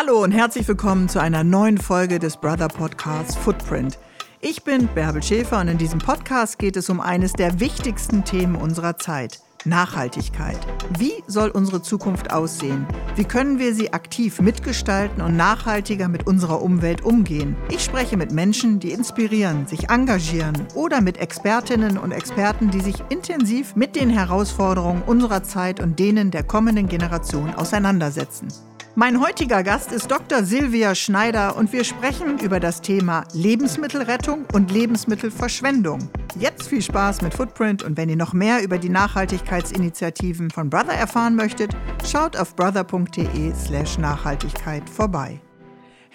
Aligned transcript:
Hallo 0.00 0.22
und 0.22 0.30
herzlich 0.30 0.68
willkommen 0.68 1.08
zu 1.08 1.20
einer 1.20 1.42
neuen 1.42 1.76
Folge 1.76 2.20
des 2.20 2.36
Brother 2.36 2.68
Podcasts 2.68 3.34
Footprint. 3.34 3.98
Ich 4.40 4.62
bin 4.62 4.86
Bärbel 4.94 5.24
Schäfer 5.24 5.60
und 5.60 5.66
in 5.66 5.76
diesem 5.76 5.98
Podcast 5.98 6.60
geht 6.60 6.76
es 6.76 6.88
um 6.88 7.00
eines 7.00 7.32
der 7.32 7.58
wichtigsten 7.58 8.22
Themen 8.22 8.54
unserer 8.54 8.96
Zeit. 8.98 9.40
Nachhaltigkeit. 9.64 10.56
Wie 10.96 11.14
soll 11.26 11.50
unsere 11.50 11.82
Zukunft 11.82 12.32
aussehen? 12.32 12.86
Wie 13.16 13.24
können 13.24 13.58
wir 13.58 13.74
sie 13.74 13.92
aktiv 13.92 14.40
mitgestalten 14.40 15.20
und 15.20 15.36
nachhaltiger 15.36 16.06
mit 16.06 16.28
unserer 16.28 16.62
Umwelt 16.62 17.02
umgehen? 17.02 17.56
Ich 17.68 17.82
spreche 17.82 18.16
mit 18.16 18.30
Menschen, 18.30 18.78
die 18.78 18.92
inspirieren, 18.92 19.66
sich 19.66 19.90
engagieren 19.90 20.68
oder 20.76 21.00
mit 21.00 21.16
Expertinnen 21.16 21.98
und 21.98 22.12
Experten, 22.12 22.70
die 22.70 22.82
sich 22.82 23.02
intensiv 23.08 23.74
mit 23.74 23.96
den 23.96 24.10
Herausforderungen 24.10 25.02
unserer 25.04 25.42
Zeit 25.42 25.80
und 25.80 25.98
denen 25.98 26.30
der 26.30 26.44
kommenden 26.44 26.88
Generation 26.88 27.52
auseinandersetzen. 27.52 28.46
Mein 28.94 29.20
heutiger 29.20 29.62
Gast 29.62 29.92
ist 29.92 30.10
Dr. 30.10 30.42
Silvia 30.42 30.94
Schneider 30.94 31.56
und 31.56 31.72
wir 31.72 31.84
sprechen 31.84 32.38
über 32.40 32.58
das 32.58 32.80
Thema 32.80 33.24
Lebensmittelrettung 33.32 34.46
und 34.52 34.72
Lebensmittelverschwendung. 34.72 36.10
Jetzt 36.38 36.68
viel 36.68 36.82
Spaß 36.82 37.22
mit 37.22 37.34
Footprint 37.34 37.82
und 37.82 37.96
wenn 37.96 38.08
ihr 38.08 38.16
noch 38.16 38.32
mehr 38.32 38.62
über 38.62 38.78
die 38.78 38.88
Nachhaltigkeitsinitiativen 38.88 40.50
von 40.50 40.68
Brother 40.68 40.94
erfahren 40.94 41.36
möchtet, 41.36 41.76
schaut 42.04 42.36
auf 42.36 42.56
brother.de/nachhaltigkeit 42.56 44.90
vorbei. 44.90 45.40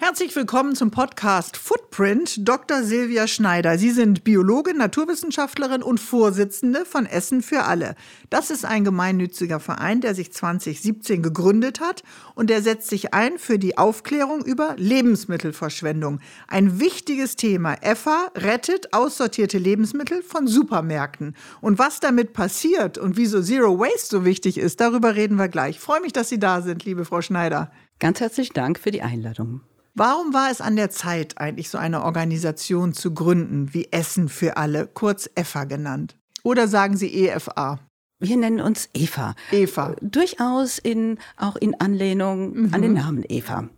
Herzlich 0.06 0.36
willkommen 0.36 0.74
zum 0.74 0.90
Podcast 0.90 1.56
Footprint, 1.56 2.46
Dr. 2.46 2.82
Silvia 2.82 3.26
Schneider. 3.26 3.78
Sie 3.78 3.90
sind 3.90 4.22
Biologin, 4.22 4.76
Naturwissenschaftlerin 4.76 5.82
und 5.82 5.98
Vorsitzende 5.98 6.84
von 6.84 7.06
Essen 7.06 7.40
für 7.40 7.62
alle. 7.62 7.94
Das 8.28 8.50
ist 8.50 8.66
ein 8.66 8.84
gemeinnütziger 8.84 9.60
Verein, 9.60 10.02
der 10.02 10.14
sich 10.14 10.30
2017 10.30 11.22
gegründet 11.22 11.80
hat 11.80 12.02
und 12.34 12.50
der 12.50 12.60
setzt 12.60 12.90
sich 12.90 13.14
ein 13.14 13.38
für 13.38 13.58
die 13.58 13.78
Aufklärung 13.78 14.44
über 14.44 14.74
Lebensmittelverschwendung. 14.76 16.20
Ein 16.48 16.80
wichtiges 16.80 17.36
Thema. 17.36 17.72
EFA 17.80 18.30
rettet 18.36 18.92
aussortierte 18.92 19.56
Lebensmittel 19.56 20.22
von 20.22 20.46
Supermärkten. 20.46 21.34
Und 21.62 21.78
was 21.78 22.00
damit 22.00 22.34
passiert 22.34 22.98
und 22.98 23.16
wieso 23.16 23.40
Zero 23.40 23.78
Waste 23.78 24.18
so 24.18 24.24
wichtig 24.26 24.58
ist, 24.58 24.82
darüber 24.82 25.14
reden 25.14 25.38
wir 25.38 25.48
gleich. 25.48 25.76
Ich 25.76 25.80
freue 25.80 26.02
mich, 26.02 26.12
dass 26.12 26.28
Sie 26.28 26.38
da 26.38 26.60
sind, 26.60 26.84
liebe 26.84 27.06
Frau 27.06 27.22
Schneider. 27.22 27.72
Ganz 28.00 28.20
herzlichen 28.20 28.52
Dank 28.52 28.78
für 28.78 28.90
die 28.90 29.00
Einladung. 29.00 29.62
Warum 29.94 30.34
war 30.34 30.50
es 30.50 30.60
an 30.60 30.74
der 30.74 30.90
Zeit, 30.90 31.38
eigentlich 31.38 31.70
so 31.70 31.78
eine 31.78 32.02
Organisation 32.02 32.94
zu 32.94 33.14
gründen, 33.14 33.72
wie 33.72 33.92
Essen 33.92 34.28
für 34.28 34.56
alle, 34.56 34.88
kurz 34.88 35.30
EFA 35.36 35.64
genannt? 35.64 36.16
Oder 36.42 36.66
sagen 36.66 36.96
Sie 36.96 37.28
EFA? 37.28 37.78
Wir 38.18 38.36
nennen 38.36 38.60
uns 38.60 38.88
Eva. 38.92 39.34
Eva. 39.52 39.94
Durchaus 40.00 40.78
in, 40.78 41.18
auch 41.36 41.54
in 41.54 41.78
Anlehnung 41.80 42.54
mhm. 42.54 42.74
an 42.74 42.82
den 42.82 42.94
Namen 42.94 43.24
Eva. 43.28 43.68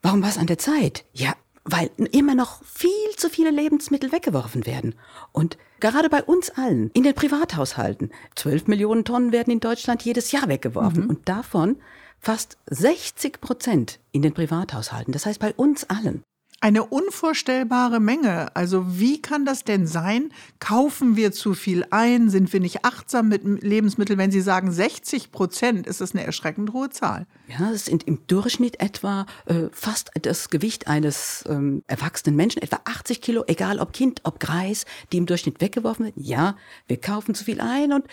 Warum 0.00 0.22
war 0.22 0.28
es 0.28 0.38
an 0.38 0.46
der 0.46 0.58
Zeit? 0.58 1.04
Ja, 1.12 1.34
weil 1.64 1.90
immer 2.12 2.36
noch 2.36 2.62
viel 2.64 2.90
zu 3.16 3.28
viele 3.28 3.50
Lebensmittel 3.50 4.12
weggeworfen 4.12 4.64
werden. 4.64 4.94
Und 5.32 5.58
gerade 5.80 6.08
bei 6.08 6.22
uns 6.22 6.50
allen, 6.50 6.90
in 6.92 7.02
den 7.02 7.14
Privathaushalten, 7.14 8.10
12 8.36 8.68
Millionen 8.68 9.04
Tonnen 9.04 9.32
werden 9.32 9.52
in 9.52 9.60
Deutschland 9.60 10.02
jedes 10.02 10.30
Jahr 10.30 10.48
weggeworfen. 10.48 11.04
Mhm. 11.04 11.10
Und 11.10 11.28
davon 11.28 11.76
fast 12.20 12.56
60 12.70 13.40
Prozent 13.40 13.98
in 14.12 14.22
den 14.22 14.34
Privathaushalten. 14.34 15.12
Das 15.12 15.26
heißt 15.26 15.40
bei 15.40 15.54
uns 15.54 15.88
allen. 15.88 16.22
Eine 16.62 16.84
unvorstellbare 16.84 18.00
Menge. 18.00 18.54
Also 18.54 18.84
wie 18.86 19.22
kann 19.22 19.46
das 19.46 19.64
denn 19.64 19.86
sein? 19.86 20.30
Kaufen 20.58 21.16
wir 21.16 21.32
zu 21.32 21.54
viel 21.54 21.86
ein? 21.88 22.28
Sind 22.28 22.52
wir 22.52 22.60
nicht 22.60 22.84
achtsam 22.84 23.28
mit 23.28 23.42
Lebensmitteln? 23.62 24.18
Wenn 24.18 24.30
Sie 24.30 24.42
sagen 24.42 24.70
60 24.70 25.32
Prozent, 25.32 25.86
ist 25.86 26.02
das 26.02 26.12
eine 26.12 26.22
erschreckend 26.22 26.74
hohe 26.74 26.90
Zahl. 26.90 27.26
Ja, 27.48 27.70
es 27.70 27.86
sind 27.86 28.02
im 28.02 28.26
Durchschnitt 28.26 28.78
etwa 28.78 29.24
äh, 29.46 29.68
fast 29.72 30.10
das 30.20 30.50
Gewicht 30.50 30.86
eines 30.86 31.44
ähm, 31.48 31.82
erwachsenen 31.86 32.36
Menschen, 32.36 32.60
etwa 32.60 32.80
80 32.84 33.22
Kilo, 33.22 33.42
egal 33.46 33.78
ob 33.78 33.94
Kind, 33.94 34.20
ob 34.24 34.38
Greis, 34.38 34.84
die 35.12 35.16
im 35.16 35.24
Durchschnitt 35.24 35.62
weggeworfen 35.62 36.04
werden. 36.04 36.22
Ja, 36.22 36.56
wir 36.86 37.00
kaufen 37.00 37.34
zu 37.34 37.44
viel 37.44 37.62
ein 37.62 37.94
und 37.94 38.04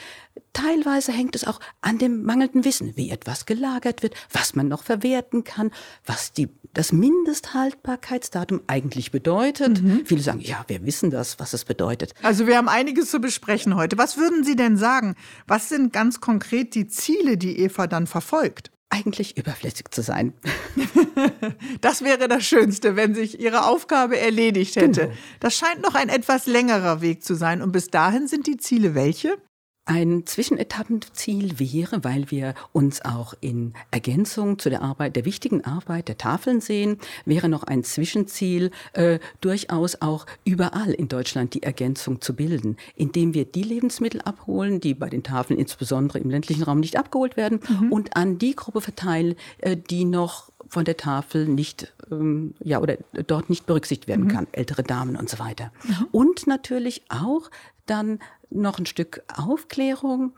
teilweise 0.54 1.12
hängt 1.12 1.36
es 1.36 1.46
auch 1.46 1.60
an 1.82 1.98
dem 1.98 2.24
mangelnden 2.24 2.64
Wissen, 2.64 2.96
wie 2.96 3.10
etwas 3.10 3.46
gelagert 3.46 4.04
wird, 4.04 4.16
was 4.32 4.56
man 4.56 4.70
noch 4.70 4.84
verwerten 4.84 5.44
kann, 5.44 5.72
was 6.06 6.32
die 6.32 6.48
das 6.78 6.92
Mindesthaltbarkeitsdatum 6.92 8.62
eigentlich 8.68 9.12
bedeutet. 9.12 9.82
Mhm. 9.82 10.06
Viele 10.06 10.22
sagen, 10.22 10.42
ja, 10.42 10.64
wir 10.68 10.86
wissen 10.86 11.10
das, 11.10 11.40
was 11.40 11.54
es 11.54 11.66
bedeutet. 11.66 12.14
Also 12.22 12.46
wir 12.46 12.56
haben 12.58 12.70
einiges 12.70 13.10
zu 13.10 13.20
besprechen 13.20 13.76
heute. 13.76 13.98
Was 13.98 14.18
würden 14.18 14.44
Sie 14.44 14.56
denn 14.56 14.78
sagen? 14.78 15.16
Was 15.48 15.70
sind 15.70 15.92
ganz 15.92 16.22
konkret 16.22 16.76
die 16.76 16.88
Ziele, 16.88 17.38
die 17.38 17.60
Eva 17.60 17.88
dann 17.88 18.06
verfolgt? 18.06 18.70
Eigentlich 18.90 19.38
überflüssig 19.38 19.90
zu 19.90 20.02
sein. 20.02 20.34
das 21.82 22.04
wäre 22.04 22.28
das 22.28 22.46
Schönste, 22.46 22.96
wenn 22.96 23.16
sich 23.16 23.40
Ihre 23.40 23.66
Aufgabe 23.66 24.20
erledigt 24.20 24.76
hätte. 24.76 25.02
Genau. 25.08 25.14
Das 25.40 25.56
scheint 25.56 25.82
noch 25.82 25.96
ein 25.96 26.10
etwas 26.10 26.46
längerer 26.46 27.02
Weg 27.02 27.24
zu 27.24 27.34
sein. 27.34 27.64
Und 27.64 27.72
bis 27.72 27.88
dahin 27.88 28.28
sind 28.28 28.46
die 28.46 28.58
Ziele 28.58 28.94
welche? 28.94 29.38
Ein 29.88 30.26
Zwischenetappenziel 30.26 31.60
wäre, 31.60 32.04
weil 32.04 32.30
wir 32.30 32.56
uns 32.74 33.06
auch 33.06 33.34
in 33.40 33.74
Ergänzung 33.90 34.60
zu 34.60 34.70
der 34.70 34.82
Arbeit, 34.82 35.16
der 35.16 35.24
wichtigen 35.24 35.64
Arbeit 35.64 36.10
der 36.10 36.18
Tafeln 36.18 36.60
sehen, 36.60 36.98
wäre 37.24 37.48
noch 37.48 37.64
ein 37.64 37.86
Zwischenziel, 37.86 38.72
äh, 38.92 39.20
durchaus 39.40 40.02
auch 40.02 40.26
überall 40.44 40.92
in 40.92 41.08
Deutschland 41.08 41.54
die 41.54 41.64
Ergänzung 41.64 42.20
zu 42.20 42.36
bilden, 42.36 42.76
indem 42.98 43.34
wir 43.34 43.46
die 43.46 43.64
Lebensmittel 43.64 44.20
abholen, 44.22 44.82
die 44.82 44.94
bei 44.94 45.10
den 45.10 45.24
Tafeln 45.24 45.58
insbesondere 45.58 46.20
im 46.20 46.30
ländlichen 46.30 46.64
Raum 46.64 46.82
nicht 46.82 46.98
abgeholt 46.98 47.38
werden 47.38 47.62
mhm. 47.70 47.92
und 47.94 48.18
an 48.18 48.38
die 48.38 48.58
Gruppe 48.58 48.82
verteilen, 48.82 49.36
äh, 49.60 49.78
die 49.78 50.04
noch 50.04 50.52
von 50.68 50.84
der 50.84 50.98
Tafel 50.98 51.48
nicht, 51.48 51.94
ähm, 52.12 52.56
ja, 52.60 52.82
oder 52.82 52.98
dort 53.26 53.50
nicht 53.50 53.66
berücksichtigt 53.66 54.10
werden 54.10 54.26
mhm. 54.26 54.32
kann, 54.32 54.48
ältere 54.52 54.84
Damen 54.84 55.16
und 55.16 55.30
so 55.30 55.40
weiter. 55.40 55.72
Mhm. 55.84 56.08
Und 56.12 56.48
natürlich 56.48 57.04
auch 57.08 57.50
dann 57.90 58.20
noch 58.50 58.80
ein 58.80 58.86
Stück 58.86 59.24
Aufklärung 59.36 60.34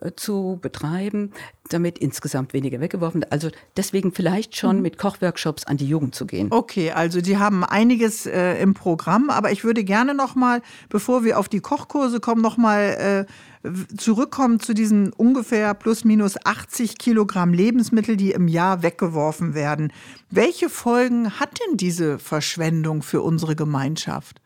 äh, 0.00 0.12
zu 0.16 0.58
betreiben, 0.60 1.32
damit 1.68 1.98
insgesamt 1.98 2.52
weniger 2.52 2.80
weggeworfen 2.80 3.20
wird. 3.20 3.32
Also 3.32 3.50
deswegen 3.76 4.12
vielleicht 4.12 4.56
schon 4.56 4.76
mhm. 4.76 4.82
mit 4.82 4.98
Kochworkshops 4.98 5.64
an 5.64 5.76
die 5.76 5.86
Jugend 5.88 6.14
zu 6.14 6.26
gehen. 6.26 6.48
Okay, 6.50 6.90
also 6.90 7.20
die 7.20 7.38
haben 7.38 7.64
einiges 7.64 8.26
äh, 8.26 8.60
im 8.60 8.74
Programm, 8.74 9.30
aber 9.30 9.52
ich 9.52 9.64
würde 9.64 9.84
gerne 9.84 10.14
noch 10.14 10.34
mal, 10.34 10.60
bevor 10.88 11.24
wir 11.24 11.38
auf 11.38 11.48
die 11.48 11.60
Kochkurse 11.60 12.20
kommen, 12.20 12.42
noch 12.42 12.56
mal 12.56 13.26
äh, 13.64 13.66
zurückkommen 13.96 14.60
zu 14.60 14.74
diesen 14.74 15.12
ungefähr 15.12 15.74
plus 15.74 16.04
minus 16.04 16.34
80 16.44 16.98
Kilogramm 16.98 17.52
Lebensmittel, 17.52 18.16
die 18.16 18.32
im 18.32 18.48
Jahr 18.48 18.82
weggeworfen 18.82 19.54
werden. 19.54 19.92
Welche 20.30 20.68
Folgen 20.68 21.38
hat 21.38 21.58
denn 21.60 21.76
diese 21.76 22.18
Verschwendung 22.18 23.02
für 23.02 23.22
unsere 23.22 23.56
Gemeinschaft? 23.56 24.40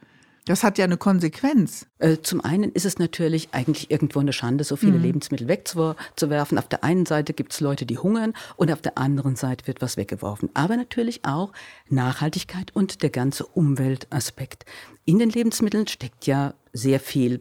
Das 0.51 0.65
hat 0.65 0.79
ja 0.79 0.85
eine 0.85 0.97
Konsequenz. 0.97 1.87
Äh, 2.01 2.17
zum 2.23 2.41
einen 2.41 2.73
ist 2.73 2.85
es 2.85 2.99
natürlich 2.99 3.51
eigentlich 3.53 3.89
irgendwo 3.89 4.19
eine 4.19 4.33
Schande, 4.33 4.65
so 4.65 4.75
viele 4.75 4.97
mhm. 4.99 5.05
Lebensmittel 5.05 5.47
wegzuwerfen. 5.47 6.59
Auf 6.59 6.67
der 6.67 6.83
einen 6.83 7.07
Seite 7.07 7.35
gibt 7.35 7.53
es 7.53 7.61
Leute, 7.61 7.87
die 7.87 7.99
hungern 7.99 8.35
und 8.57 8.73
auf 8.73 8.83
der 8.83 8.99
anderen 8.99 9.37
Seite 9.37 9.69
wird 9.69 9.81
was 9.81 9.97
weggeworfen. 9.97 10.51
Aber 10.55 10.77
natürlich 10.77 11.25
auch 11.25 11.53
Nachhaltigkeit 11.89 12.75
und 12.75 13.05
der 13.05 13.11
ganze 13.11 13.47
Umweltaspekt. 13.47 14.65
In 15.05 15.21
den 15.21 15.31
Lebensmitteln 15.31 15.87
steckt 15.87 16.27
ja 16.27 16.55
sehr 16.73 16.99
viel 16.99 17.41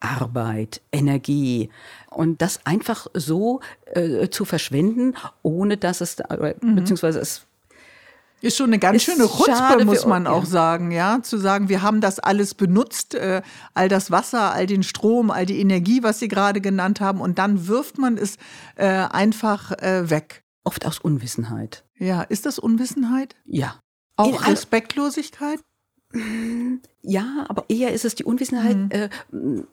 Arbeit, 0.00 0.80
Energie 0.90 1.70
und 2.10 2.42
das 2.42 2.66
einfach 2.66 3.06
so 3.14 3.60
äh, 3.94 4.28
zu 4.28 4.44
verschwenden, 4.44 5.14
ohne 5.42 5.76
dass 5.76 6.00
es, 6.00 6.18
äh, 6.18 6.56
mhm. 6.60 6.74
beziehungsweise 6.74 7.20
es 7.20 7.46
ist 8.40 8.56
schon 8.56 8.70
eine 8.70 8.78
ganz 8.78 9.02
schöne 9.02 9.26
Chutzpe, 9.26 9.84
muss 9.84 10.06
man 10.06 10.26
auch 10.26 10.44
sagen, 10.44 10.90
ja. 10.90 11.22
Zu 11.22 11.38
sagen, 11.38 11.68
wir 11.68 11.82
haben 11.82 12.00
das 12.00 12.18
alles 12.18 12.54
benutzt, 12.54 13.14
äh, 13.14 13.42
all 13.74 13.88
das 13.88 14.10
Wasser, 14.10 14.52
all 14.52 14.66
den 14.66 14.82
Strom, 14.82 15.30
all 15.30 15.46
die 15.46 15.60
Energie, 15.60 16.02
was 16.02 16.18
Sie 16.18 16.28
gerade 16.28 16.60
genannt 16.60 17.00
haben, 17.00 17.20
und 17.20 17.38
dann 17.38 17.66
wirft 17.66 17.98
man 17.98 18.16
es 18.16 18.36
äh, 18.76 18.86
einfach 18.86 19.72
äh, 19.72 20.08
weg. 20.10 20.42
Oft 20.64 20.86
aus 20.86 20.98
Unwissenheit. 20.98 21.84
Ja, 21.98 22.22
ist 22.22 22.46
das 22.46 22.58
Unwissenheit? 22.58 23.34
Ja. 23.44 23.80
Auch 24.16 24.26
In, 24.26 24.36
Respektlosigkeit? 24.36 25.60
Ja, 27.02 27.46
aber 27.48 27.64
eher 27.68 27.92
ist 27.92 28.04
es 28.04 28.14
die 28.14 28.24
Unwissenheit. 28.24 28.76
Mhm. 28.76 28.90
Äh, 28.90 29.08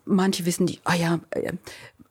manche 0.05 0.45
wissen 0.45 0.67
die, 0.67 0.79
ah 0.83 0.95
ja, 0.95 1.19
äh, 1.31 1.53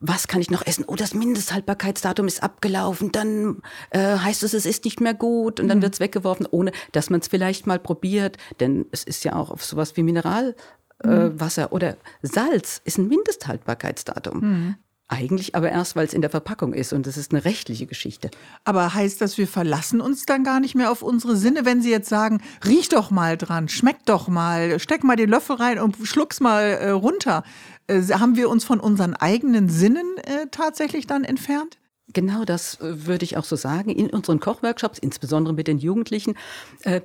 was 0.01 0.29
kann 0.29 0.41
ich 0.41 0.51
noch 0.51 0.67
essen? 0.67 0.85
Oh, 0.87 0.95
das 0.95 1.15
Mindesthaltbarkeitsdatum 1.15 2.27
ist 2.27 2.43
abgelaufen, 2.43 3.13
dann 3.13 3.63
äh, 3.91 4.19
heißt 4.19 4.43
es, 4.43 4.53
es 4.53 4.67
ist 4.67 4.85
nicht 4.85 5.01
mehr 5.01 5.15
gut 5.15 5.61
und 5.61 5.69
dann 5.69 5.79
mhm. 5.79 5.83
wird 5.83 5.95
es 5.95 6.01
weggeworfen, 6.01 6.47
ohne 6.51 6.73
dass 6.93 7.09
man 7.09 7.21
es 7.21 7.29
vielleicht 7.29 7.67
mal 7.67 7.79
probiert. 7.79 8.37
Denn 8.61 8.87
es 8.91 9.05
ist 9.05 9.25
ja 9.25 9.35
auch 9.35 9.51
auf 9.51 9.65
sowas 9.65 9.97
wie 9.97 10.03
Mineralwasser 10.03 11.63
äh, 11.63 11.67
mhm. 11.67 11.73
oder 11.73 11.97
Salz 12.23 12.81
ist 12.85 12.99
ein 12.99 13.09
Mindesthaltbarkeitsdatum. 13.09 14.77
Eigentlich 15.09 15.55
aber 15.55 15.71
erst, 15.71 15.95
weil 15.95 16.05
es 16.07 16.15
in 16.15 16.21
der 16.21 16.31
Verpackung 16.31 16.73
ist 16.73 16.93
und 16.93 17.07
das 17.07 17.17
ist 17.17 17.33
eine 17.33 17.45
rechtliche 17.45 17.87
Geschichte. 17.87 18.29
Aber 18.65 18.93
heißt 18.93 19.21
das, 19.21 19.39
wir 19.39 19.47
verlassen 19.47 20.01
uns 20.01 20.27
dann 20.27 20.43
gar 20.43 20.59
nicht 20.59 20.75
mehr 20.75 20.91
auf 20.91 21.03
unsere 21.03 21.37
Sinne, 21.37 21.65
wenn 21.65 21.81
Sie 21.81 21.91
jetzt 21.91 22.09
sagen, 22.09 22.43
riech 22.67 22.89
doch 22.89 23.13
mal 23.13 23.37
dran, 23.37 23.69
schmeck 23.69 24.05
doch 24.05 24.27
mal, 24.27 24.81
steck 24.81 25.05
mal 25.05 25.15
den 25.15 25.31
Löffel 25.31 25.57
rein 25.57 25.79
und 25.79 25.97
schluck's 26.03 26.41
mal 26.41 26.63
äh, 26.63 26.91
runter. 26.91 27.45
Äh, 27.87 28.03
haben 28.03 28.35
wir 28.35 28.51
uns 28.51 28.65
von 28.65 28.81
unseren 28.81 29.15
eigenen 29.15 29.69
Sinnen 29.69 30.17
äh, 30.25 30.49
tatsächlich 30.51 31.07
dann 31.07 31.23
entfernt? 31.23 31.79
Genau 32.13 32.45
das 32.45 32.81
äh, 32.81 33.07
würde 33.07 33.25
ich 33.25 33.37
auch 33.37 33.45
so 33.45 33.55
sagen. 33.55 33.91
In 33.91 34.11
unseren 34.11 34.41
Kochworkshops, 34.41 34.99
insbesondere 34.99 35.55
mit 35.55 35.69
den 35.69 35.79
Jugendlichen, 35.79 36.35
äh, 36.83 37.01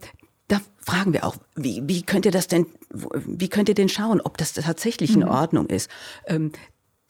da 0.47 0.59
fragen 0.79 1.13
wir 1.13 1.23
auch, 1.25 1.35
wie, 1.55 1.81
wie 1.85 2.01
könnt 2.01 2.25
ihr 2.25 2.31
das 2.31 2.47
denn, 2.47 2.65
wie 2.89 3.47
könnt 3.47 3.69
ihr 3.69 3.75
denn 3.75 3.87
schauen, 3.89 4.19
ob 4.19 4.37
das 4.37 4.51
tatsächlich 4.53 5.13
in 5.13 5.21
mhm. 5.21 5.29
Ordnung 5.29 5.67
ist? 5.67 5.89
Ähm, 6.25 6.51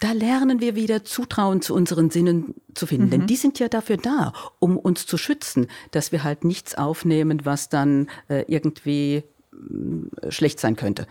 da 0.02 0.12
lernen 0.14 0.60
wir 0.60 0.76
wieder 0.76 1.06
Zutrauen 1.06 1.62
zu 1.62 1.76
unseren 1.76 2.10
Sinnen 2.10 2.56
zu 2.74 2.88
finden. 2.88 3.06
Mhm. 3.06 3.12
Denn 3.12 3.28
die 3.28 3.36
sind 3.36 3.60
ja 3.60 3.70
dafür 3.70 3.98
da, 3.98 4.34
um 4.60 4.76
uns 4.78 5.06
zu 5.06 5.18
schützen, 5.18 5.68
dass 5.92 6.12
wir 6.12 6.24
halt 6.24 6.44
nichts 6.44 6.76
aufnehmen, 6.76 7.42
was 7.46 7.70
dann 7.70 8.08
äh, 8.28 8.44
irgendwie 8.48 9.24
äh, 9.54 10.32
schlecht 10.32 10.60
sein 10.60 10.76
könnte. 10.76 11.08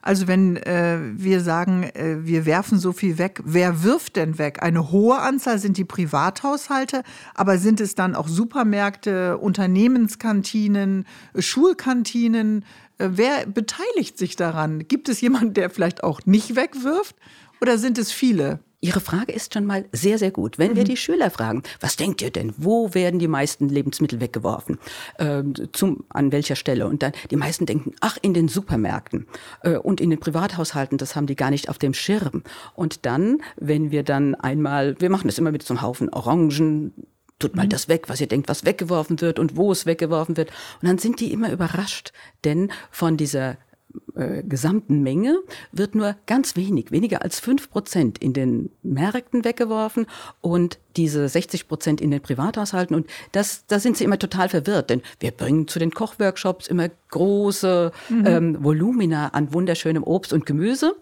Also 0.00 0.26
wenn 0.26 0.56
äh, 0.56 0.98
wir 1.14 1.40
sagen, 1.40 1.84
äh, 1.84 2.26
wir 2.26 2.44
werfen 2.44 2.78
so 2.78 2.92
viel 2.92 3.18
weg, 3.18 3.40
wer 3.44 3.84
wirft 3.84 4.16
denn 4.16 4.36
weg? 4.38 4.60
Eine 4.60 4.90
hohe 4.90 5.18
Anzahl 5.18 5.58
sind 5.60 5.76
die 5.76 5.84
Privathaushalte, 5.84 7.04
aber 7.34 7.58
sind 7.58 7.80
es 7.80 7.94
dann 7.94 8.16
auch 8.16 8.26
Supermärkte, 8.26 9.38
Unternehmenskantinen, 9.38 11.06
Schulkantinen? 11.38 12.64
Äh, 12.98 13.10
wer 13.12 13.46
beteiligt 13.46 14.18
sich 14.18 14.34
daran? 14.34 14.88
Gibt 14.88 15.08
es 15.08 15.20
jemanden, 15.20 15.54
der 15.54 15.70
vielleicht 15.70 16.02
auch 16.02 16.22
nicht 16.24 16.56
wegwirft? 16.56 17.14
Oder 17.62 17.78
sind 17.78 17.96
es 17.96 18.10
viele? 18.10 18.58
Ihre 18.80 18.98
Frage 18.98 19.30
ist 19.30 19.54
schon 19.54 19.64
mal 19.64 19.84
sehr, 19.92 20.18
sehr 20.18 20.32
gut. 20.32 20.58
Wenn 20.58 20.72
mhm. 20.72 20.76
wir 20.78 20.82
die 20.82 20.96
Schüler 20.96 21.30
fragen, 21.30 21.62
was 21.78 21.94
denkt 21.94 22.20
ihr 22.20 22.32
denn, 22.32 22.52
wo 22.56 22.92
werden 22.92 23.20
die 23.20 23.28
meisten 23.28 23.68
Lebensmittel 23.68 24.20
weggeworfen? 24.20 24.80
Ähm, 25.20 25.54
zum, 25.72 26.04
an 26.08 26.32
welcher 26.32 26.56
Stelle? 26.56 26.88
Und 26.88 27.04
dann 27.04 27.12
die 27.30 27.36
meisten 27.36 27.64
denken, 27.64 27.92
ach, 28.00 28.18
in 28.20 28.34
den 28.34 28.48
Supermärkten 28.48 29.28
äh, 29.62 29.76
und 29.76 30.00
in 30.00 30.10
den 30.10 30.18
Privathaushalten, 30.18 30.98
das 30.98 31.14
haben 31.14 31.28
die 31.28 31.36
gar 31.36 31.50
nicht 31.50 31.68
auf 31.68 31.78
dem 31.78 31.94
Schirm. 31.94 32.42
Und 32.74 33.06
dann, 33.06 33.40
wenn 33.54 33.92
wir 33.92 34.02
dann 34.02 34.34
einmal, 34.34 34.96
wir 35.00 35.08
machen 35.08 35.28
das 35.28 35.38
immer 35.38 35.52
mit 35.52 35.62
so 35.62 35.74
einem 35.74 35.82
Haufen 35.82 36.08
Orangen, 36.08 36.92
tut 37.38 37.54
mal 37.54 37.66
mhm. 37.66 37.70
das 37.70 37.86
weg, 37.86 38.08
was 38.08 38.20
ihr 38.20 38.26
denkt, 38.26 38.48
was 38.48 38.64
weggeworfen 38.64 39.20
wird 39.20 39.38
und 39.38 39.56
wo 39.56 39.70
es 39.70 39.86
weggeworfen 39.86 40.36
wird. 40.36 40.50
Und 40.80 40.88
dann 40.88 40.98
sind 40.98 41.20
die 41.20 41.32
immer 41.32 41.52
überrascht, 41.52 42.12
denn 42.42 42.72
von 42.90 43.16
dieser 43.16 43.56
äh, 44.14 44.42
gesamten 44.42 45.02
Menge 45.02 45.38
wird 45.72 45.94
nur 45.94 46.16
ganz 46.26 46.56
wenig, 46.56 46.90
weniger 46.90 47.22
als 47.22 47.40
fünf 47.40 47.70
Prozent 47.70 48.18
in 48.18 48.32
den 48.32 48.70
Märkten 48.82 49.44
weggeworfen 49.44 50.06
und 50.40 50.78
diese 50.96 51.28
60 51.28 51.68
Prozent 51.68 52.00
in 52.00 52.10
den 52.10 52.20
Privathaushalten. 52.20 52.94
Und 52.94 53.06
das, 53.32 53.64
da 53.66 53.78
sind 53.78 53.96
sie 53.96 54.04
immer 54.04 54.18
total 54.18 54.48
verwirrt, 54.48 54.90
denn 54.90 55.02
wir 55.20 55.30
bringen 55.30 55.68
zu 55.68 55.78
den 55.78 55.92
Kochworkshops 55.92 56.66
immer 56.66 56.88
große 57.10 57.92
mhm. 58.08 58.26
ähm, 58.26 58.64
Volumina 58.64 59.28
an 59.28 59.52
wunderschönem 59.52 60.02
Obst 60.02 60.32
und 60.32 60.46
Gemüse. 60.46 60.94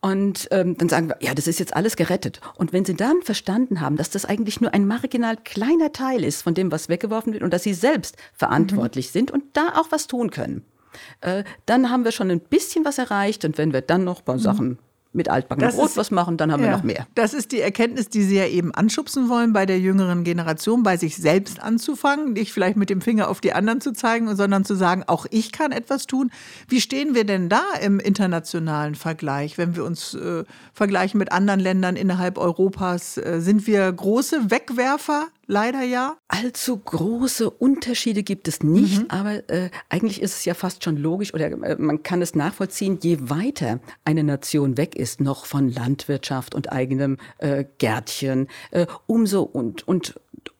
Und 0.00 0.46
ähm, 0.52 0.76
dann 0.78 0.88
sagen 0.88 1.08
wir, 1.08 1.16
ja, 1.20 1.34
das 1.34 1.48
ist 1.48 1.58
jetzt 1.58 1.74
alles 1.74 1.96
gerettet. 1.96 2.40
Und 2.54 2.72
wenn 2.72 2.84
Sie 2.84 2.94
dann 2.94 3.22
verstanden 3.22 3.80
haben, 3.80 3.96
dass 3.96 4.10
das 4.10 4.24
eigentlich 4.24 4.60
nur 4.60 4.72
ein 4.72 4.86
marginal 4.86 5.36
kleiner 5.36 5.92
Teil 5.92 6.22
ist 6.22 6.42
von 6.42 6.54
dem, 6.54 6.70
was 6.70 6.88
weggeworfen 6.88 7.32
wird 7.32 7.42
und 7.42 7.52
dass 7.52 7.64
Sie 7.64 7.74
selbst 7.74 8.16
verantwortlich 8.32 9.08
mhm. 9.08 9.12
sind 9.12 9.30
und 9.32 9.42
da 9.54 9.72
auch 9.74 9.90
was 9.90 10.06
tun 10.06 10.30
können, 10.30 10.64
äh, 11.20 11.44
dann 11.66 11.90
haben 11.90 12.04
wir 12.04 12.12
schon 12.12 12.30
ein 12.30 12.40
bisschen 12.40 12.84
was 12.84 12.98
erreicht. 12.98 13.44
Und 13.44 13.58
wenn 13.58 13.72
wir 13.72 13.80
dann 13.80 14.04
noch 14.04 14.20
bei 14.22 14.34
mhm. 14.34 14.38
Sachen 14.38 14.78
mit 15.12 15.28
altbackenem 15.28 15.74
Brot 15.74 15.96
was 15.96 16.10
machen, 16.10 16.36
dann 16.36 16.52
haben 16.52 16.62
ja, 16.62 16.68
wir 16.68 16.76
noch 16.76 16.82
mehr. 16.82 17.06
Das 17.14 17.32
ist 17.32 17.52
die 17.52 17.60
Erkenntnis, 17.60 18.08
die 18.08 18.22
Sie 18.22 18.36
ja 18.36 18.46
eben 18.46 18.74
anschubsen 18.74 19.28
wollen, 19.28 19.52
bei 19.52 19.64
der 19.64 19.80
jüngeren 19.80 20.22
Generation, 20.22 20.82
bei 20.82 20.96
sich 20.96 21.16
selbst 21.16 21.60
anzufangen, 21.62 22.34
nicht 22.34 22.52
vielleicht 22.52 22.76
mit 22.76 22.90
dem 22.90 23.00
Finger 23.00 23.28
auf 23.28 23.40
die 23.40 23.52
anderen 23.52 23.80
zu 23.80 23.92
zeigen, 23.92 24.34
sondern 24.36 24.64
zu 24.64 24.74
sagen, 24.74 25.04
auch 25.06 25.26
ich 25.30 25.50
kann 25.50 25.72
etwas 25.72 26.06
tun. 26.06 26.30
Wie 26.68 26.80
stehen 26.80 27.14
wir 27.14 27.24
denn 27.24 27.48
da 27.48 27.62
im 27.82 28.00
internationalen 28.00 28.94
Vergleich, 28.94 29.56
wenn 29.56 29.76
wir 29.76 29.84
uns 29.84 30.14
äh, 30.14 30.44
vergleichen 30.74 31.18
mit 31.18 31.32
anderen 31.32 31.60
Ländern 31.60 31.96
innerhalb 31.96 32.36
Europas? 32.36 33.16
Äh, 33.16 33.40
sind 33.40 33.66
wir 33.66 33.90
große 33.90 34.50
Wegwerfer 34.50 35.28
leider 35.48 35.82
ja. 35.82 36.16
Allzu 36.28 36.76
große 36.78 37.50
Unterschiede 37.50 38.22
gibt 38.22 38.46
es 38.46 38.62
nicht, 38.62 39.02
mhm. 39.02 39.10
aber 39.10 39.50
äh, 39.50 39.70
eigentlich 39.88 40.22
ist 40.22 40.36
es 40.36 40.44
ja 40.44 40.54
fast 40.54 40.84
schon 40.84 40.96
logisch 40.96 41.34
oder 41.34 41.50
äh, 41.50 41.76
man 41.76 42.04
kann 42.04 42.22
es 42.22 42.36
nachvollziehen, 42.36 42.98
je 43.02 43.18
weiter 43.22 43.80
eine 44.04 44.22
Nation 44.22 44.76
weg 44.76 44.94
ist, 44.94 45.20
noch 45.20 45.46
von 45.46 45.68
Landwirtschaft 45.68 46.54
und 46.54 46.70
eigenem 46.70 47.16
äh, 47.38 47.64
Gärtchen, 47.78 48.46
äh, 48.70 48.86
umso 49.06 49.42
und, 49.42 49.88
und 49.88 50.14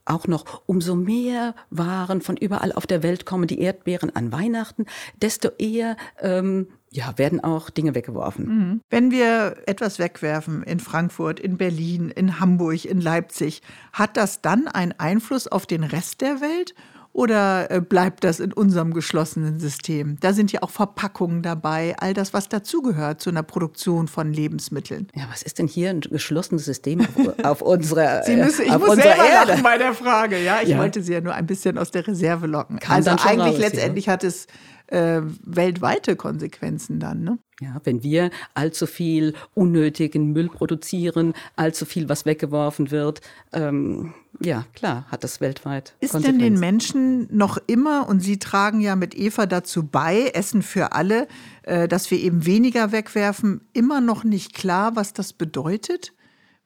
auch 0.08 0.26
noch 0.26 0.62
umso 0.66 0.94
mehr 0.94 1.54
Waren 1.70 2.22
von 2.22 2.36
überall 2.36 2.72
auf 2.72 2.86
der 2.86 3.02
Welt 3.02 3.26
kommen, 3.26 3.46
die 3.46 3.60
Erdbeeren 3.60 4.14
an 4.16 4.32
Weihnachten, 4.32 4.86
desto 5.20 5.50
eher 5.58 5.96
ähm, 6.20 6.68
ja, 6.90 7.16
werden 7.16 7.42
auch 7.42 7.70
Dinge 7.70 7.94
weggeworfen. 7.94 8.46
Mhm. 8.46 8.80
Wenn 8.90 9.10
wir 9.10 9.56
etwas 9.66 9.98
wegwerfen 9.98 10.62
in 10.62 10.80
Frankfurt, 10.80 11.40
in 11.40 11.56
Berlin, 11.56 12.10
in 12.10 12.40
Hamburg, 12.40 12.84
in 12.84 13.00
Leipzig, 13.00 13.62
hat 13.92 14.16
das 14.16 14.40
dann 14.40 14.68
einen 14.68 14.92
Einfluss 14.92 15.46
auf 15.48 15.66
den 15.66 15.84
Rest 15.84 16.20
der 16.20 16.40
Welt? 16.40 16.74
Oder 17.18 17.70
äh, 17.70 17.80
bleibt 17.80 18.22
das 18.22 18.38
in 18.38 18.52
unserem 18.52 18.94
geschlossenen 18.94 19.58
System? 19.58 20.18
Da 20.20 20.32
sind 20.32 20.52
ja 20.52 20.62
auch 20.62 20.70
Verpackungen 20.70 21.42
dabei, 21.42 21.96
all 21.98 22.14
das, 22.14 22.32
was 22.32 22.48
dazugehört 22.48 23.20
zu 23.20 23.30
einer 23.30 23.42
Produktion 23.42 24.06
von 24.06 24.32
Lebensmitteln. 24.32 25.08
Ja, 25.14 25.24
was 25.28 25.42
ist 25.42 25.58
denn 25.58 25.66
hier 25.66 25.90
ein 25.90 26.00
geschlossenes 26.02 26.64
System 26.64 27.00
auf, 27.00 27.44
auf 27.44 27.62
unserer 27.62 28.22
Sie 28.24 28.36
müssen, 28.36 28.66
Ich 28.66 28.70
auf 28.70 28.86
muss 28.86 28.96
selber 28.96 29.24
Erde. 29.24 29.52
lachen 29.52 29.62
bei 29.64 29.78
der 29.78 29.94
Frage. 29.94 30.40
Ja, 30.40 30.58
ich 30.62 30.68
ja. 30.68 30.78
wollte 30.78 31.02
Sie 31.02 31.12
ja 31.12 31.20
nur 31.20 31.34
ein 31.34 31.46
bisschen 31.46 31.76
aus 31.76 31.90
der 31.90 32.06
Reserve 32.06 32.46
locken. 32.46 32.78
Kann 32.78 32.96
also 32.96 33.10
eigentlich 33.10 33.54
raus, 33.54 33.58
letztendlich 33.58 34.06
ja. 34.06 34.12
hat 34.12 34.22
es 34.22 34.46
äh, 34.88 35.22
weltweite 35.42 36.16
Konsequenzen 36.16 37.00
dann. 37.00 37.22
Ne? 37.22 37.38
Ja, 37.60 37.80
wenn 37.84 38.02
wir 38.02 38.30
allzu 38.54 38.86
viel 38.86 39.34
unnötigen 39.54 40.32
Müll 40.32 40.48
produzieren, 40.48 41.34
allzu 41.56 41.84
viel, 41.86 42.08
was 42.08 42.24
weggeworfen 42.24 42.90
wird, 42.90 43.20
ähm, 43.52 44.14
ja, 44.40 44.64
klar, 44.74 45.06
hat 45.08 45.24
das 45.24 45.40
weltweit. 45.40 45.96
Ist 45.98 46.14
denn 46.14 46.38
den 46.38 46.60
Menschen 46.60 47.26
noch 47.36 47.58
immer, 47.66 48.08
und 48.08 48.20
Sie 48.20 48.38
tragen 48.38 48.80
ja 48.80 48.94
mit 48.94 49.16
Eva 49.16 49.46
dazu 49.46 49.84
bei, 49.84 50.28
Essen 50.28 50.62
für 50.62 50.92
alle, 50.92 51.26
äh, 51.62 51.88
dass 51.88 52.10
wir 52.10 52.18
eben 52.18 52.46
weniger 52.46 52.92
wegwerfen, 52.92 53.62
immer 53.72 54.00
noch 54.00 54.22
nicht 54.22 54.54
klar, 54.54 54.94
was 54.94 55.12
das 55.12 55.32
bedeutet? 55.32 56.12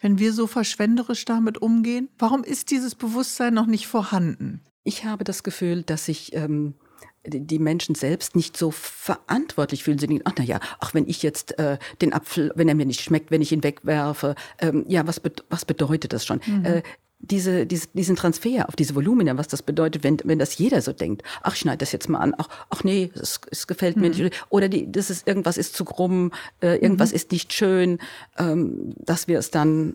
Wenn 0.01 0.19
wir 0.19 0.33
so 0.33 0.47
verschwenderisch 0.47 1.25
damit 1.25 1.63
umgehen? 1.63 2.09
Warum 2.19 2.45
ist 2.45 2.71
dieses 2.71 2.95
Bewusstsein 2.95 3.55
noch 3.55 3.67
nicht 3.67 3.87
vorhanden? 3.87 4.61
Ich 4.85 5.05
habe 5.05 5.25
das 5.25 5.43
Gefühl, 5.45 5.85
dass 5.85 6.09
ich 6.09 6.35
ähm, 6.35 6.75
die 7.25 7.59
Menschen 7.59 7.95
selbst 7.95 8.35
nicht 8.35 8.57
so 8.57 8.71
verantwortlich 8.71 9.85
fühlen. 9.85 9.99
Sie 9.99 10.07
denken, 10.07 10.23
ach 10.25 10.35
na 10.39 10.45
ja, 10.45 10.61
ach 10.81 10.95
wenn 10.95 11.07
ich 11.07 11.23
jetzt 11.23 11.59
äh, 11.59 11.79
den 12.01 12.13
Apfel, 12.13 12.53
wenn 12.57 12.69
er 12.69 12.75
mir 12.75 12.87
nicht 12.87 13.01
schmeckt, 13.01 13.31
wenn 13.31 13.43
ich 13.43 13.53
ihn 13.53 13.63
wegwerfe, 13.63 14.35
ähm, 14.59 14.85
ja, 14.89 15.07
was, 15.07 15.21
be 15.21 15.33
was 15.49 15.65
bedeutet 15.65 16.13
das 16.13 16.27
schon? 16.27 16.41
Mhm. 16.47 16.65
Äh, 16.65 16.83
diese, 17.23 17.67
diese, 17.67 17.87
diesen 17.95 18.17
Transfer 18.17 18.69
auf 18.69 18.75
diese 18.75 18.97
Volumina, 18.97 19.39
was 19.39 19.47
das 19.47 19.63
bedeutet, 19.63 20.03
wenn, 20.03 20.19
wenn 20.25 20.41
das 20.41 20.59
jeder 20.59 20.83
so 20.83 20.93
denkt, 20.93 21.23
ach, 21.43 21.55
ich 21.55 21.61
schneide 21.61 21.79
das 21.79 21.93
jetzt 21.93 22.09
mal 22.09 22.19
an, 22.19 22.35
ach, 22.37 22.49
ach 22.69 22.83
nee, 22.83 23.13
es, 23.15 23.41
es 23.51 23.69
gefällt 23.69 23.97
mir 23.97 24.11
mhm. 24.11 24.17
nicht, 24.17 24.45
oder 24.51 24.69
die, 24.69 24.91
das 24.91 25.09
ist, 25.09 25.27
irgendwas 25.27 25.57
ist 25.57 25.77
zu 25.77 25.85
krumm, 25.85 26.33
äh, 26.61 26.77
irgendwas 26.79 27.11
mhm. 27.11 27.17
ist 27.17 27.31
nicht 27.31 27.53
schön, 27.53 27.99
ähm, 28.39 28.95
dass 28.97 29.29
wir 29.29 29.39
es 29.39 29.53
dann 29.53 29.95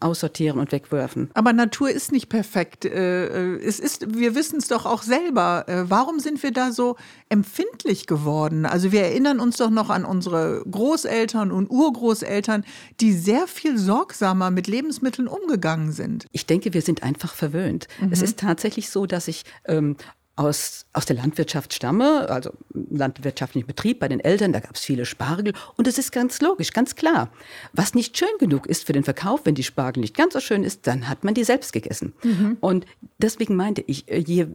aussortieren 0.00 0.58
und 0.58 0.72
wegwerfen. 0.72 1.30
Aber 1.34 1.52
Natur 1.52 1.90
ist 1.90 2.12
nicht 2.12 2.28
perfekt. 2.28 2.84
Äh, 2.84 3.56
es 3.56 3.80
ist, 3.80 4.16
wir 4.16 4.34
wissen 4.34 4.58
es 4.58 4.68
doch 4.68 4.86
auch 4.86 5.02
selber. 5.02 5.64
Äh, 5.68 5.84
warum 5.88 6.20
sind 6.20 6.42
wir 6.42 6.52
da 6.52 6.72
so 6.72 6.96
empfindlich 7.28 8.06
geworden? 8.06 8.66
Also 8.66 8.92
wir 8.92 9.02
erinnern 9.02 9.40
uns 9.40 9.56
doch 9.56 9.70
noch 9.70 9.90
an 9.90 10.04
unsere 10.04 10.62
Großeltern 10.70 11.52
und 11.52 11.70
Urgroßeltern, 11.70 12.64
die 13.00 13.12
sehr 13.12 13.46
viel 13.46 13.78
sorgsamer 13.78 14.50
mit 14.50 14.66
Lebensmitteln 14.66 15.28
umgegangen 15.28 15.92
sind. 15.92 16.26
Ich 16.32 16.46
denke, 16.46 16.74
wir 16.74 16.82
sind 16.82 17.02
einfach 17.02 17.34
verwöhnt. 17.34 17.88
Mhm. 18.00 18.12
Es 18.12 18.22
ist 18.22 18.38
tatsächlich 18.38 18.90
so, 18.90 19.06
dass 19.06 19.28
ich 19.28 19.44
ähm, 19.66 19.96
aus, 20.34 20.86
aus 20.94 21.04
der 21.04 21.16
Landwirtschaft 21.16 21.74
stamme, 21.74 22.28
also 22.30 22.52
landwirtschaftlichen 22.72 23.66
Betrieb 23.66 24.00
bei 24.00 24.08
den 24.08 24.20
Eltern, 24.20 24.52
da 24.52 24.60
gab 24.60 24.76
es 24.76 24.80
viele 24.80 25.04
Spargel 25.04 25.52
und 25.76 25.86
es 25.86 25.98
ist 25.98 26.10
ganz 26.10 26.40
logisch, 26.40 26.72
ganz 26.72 26.94
klar. 26.94 27.30
Was 27.74 27.94
nicht 27.94 28.16
schön 28.16 28.28
genug 28.38 28.66
ist 28.66 28.86
für 28.86 28.94
den 28.94 29.04
Verkauf, 29.04 29.42
wenn 29.44 29.54
die 29.54 29.62
Spargel 29.62 30.00
nicht 30.00 30.16
ganz 30.16 30.32
so 30.32 30.40
schön 30.40 30.64
ist, 30.64 30.86
dann 30.86 31.08
hat 31.08 31.22
man 31.22 31.34
die 31.34 31.44
selbst 31.44 31.72
gegessen. 31.72 32.14
Mhm. 32.22 32.56
Und 32.60 32.86
deswegen 33.18 33.56
meinte 33.56 33.84
ich, 33.86 34.10
äh, 34.10 34.18
je 34.18 34.46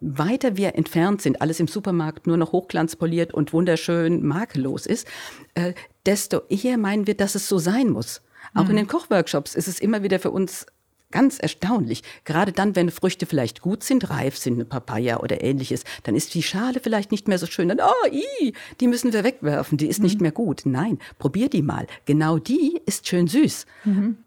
weiter 0.00 0.56
wir 0.56 0.74
entfernt 0.74 1.20
sind, 1.20 1.42
alles 1.42 1.60
im 1.60 1.68
Supermarkt 1.68 2.26
nur 2.26 2.38
noch 2.38 2.52
hochglanzpoliert 2.52 3.34
und 3.34 3.52
wunderschön 3.52 4.26
makellos 4.26 4.86
ist, 4.86 5.06
äh, 5.54 5.74
desto 6.06 6.42
eher 6.48 6.78
meinen 6.78 7.06
wir, 7.06 7.14
dass 7.14 7.34
es 7.34 7.46
so 7.46 7.58
sein 7.58 7.90
muss. 7.90 8.22
Auch 8.54 8.64
mhm. 8.64 8.70
in 8.70 8.76
den 8.76 8.86
Kochworkshops 8.88 9.54
ist 9.54 9.68
es 9.68 9.80
immer 9.80 10.02
wieder 10.02 10.18
für 10.18 10.30
uns 10.30 10.66
ganz 11.10 11.38
erstaunlich. 11.38 12.02
Gerade 12.24 12.52
dann, 12.52 12.76
wenn 12.76 12.90
Früchte 12.90 13.26
vielleicht 13.26 13.60
gut 13.60 13.82
sind, 13.82 14.10
reif 14.10 14.36
sind, 14.36 14.54
eine 14.54 14.64
Papaya 14.64 15.18
oder 15.18 15.42
ähnliches, 15.42 15.84
dann 16.02 16.14
ist 16.14 16.34
die 16.34 16.42
Schale 16.42 16.80
vielleicht 16.80 17.10
nicht 17.10 17.28
mehr 17.28 17.38
so 17.38 17.46
schön. 17.46 17.68
Dann, 17.68 17.80
oh, 17.80 18.12
i, 18.12 18.52
die 18.80 18.88
müssen 18.88 19.12
wir 19.12 19.24
wegwerfen, 19.24 19.78
die 19.78 19.86
ist 19.86 19.98
mhm. 19.98 20.04
nicht 20.04 20.20
mehr 20.20 20.32
gut. 20.32 20.62
Nein, 20.64 20.98
probier 21.18 21.48
die 21.48 21.62
mal. 21.62 21.86
Genau 22.04 22.38
die 22.38 22.80
ist 22.86 23.06
schön 23.08 23.28
süß. 23.28 23.66
Mhm. 23.84 24.18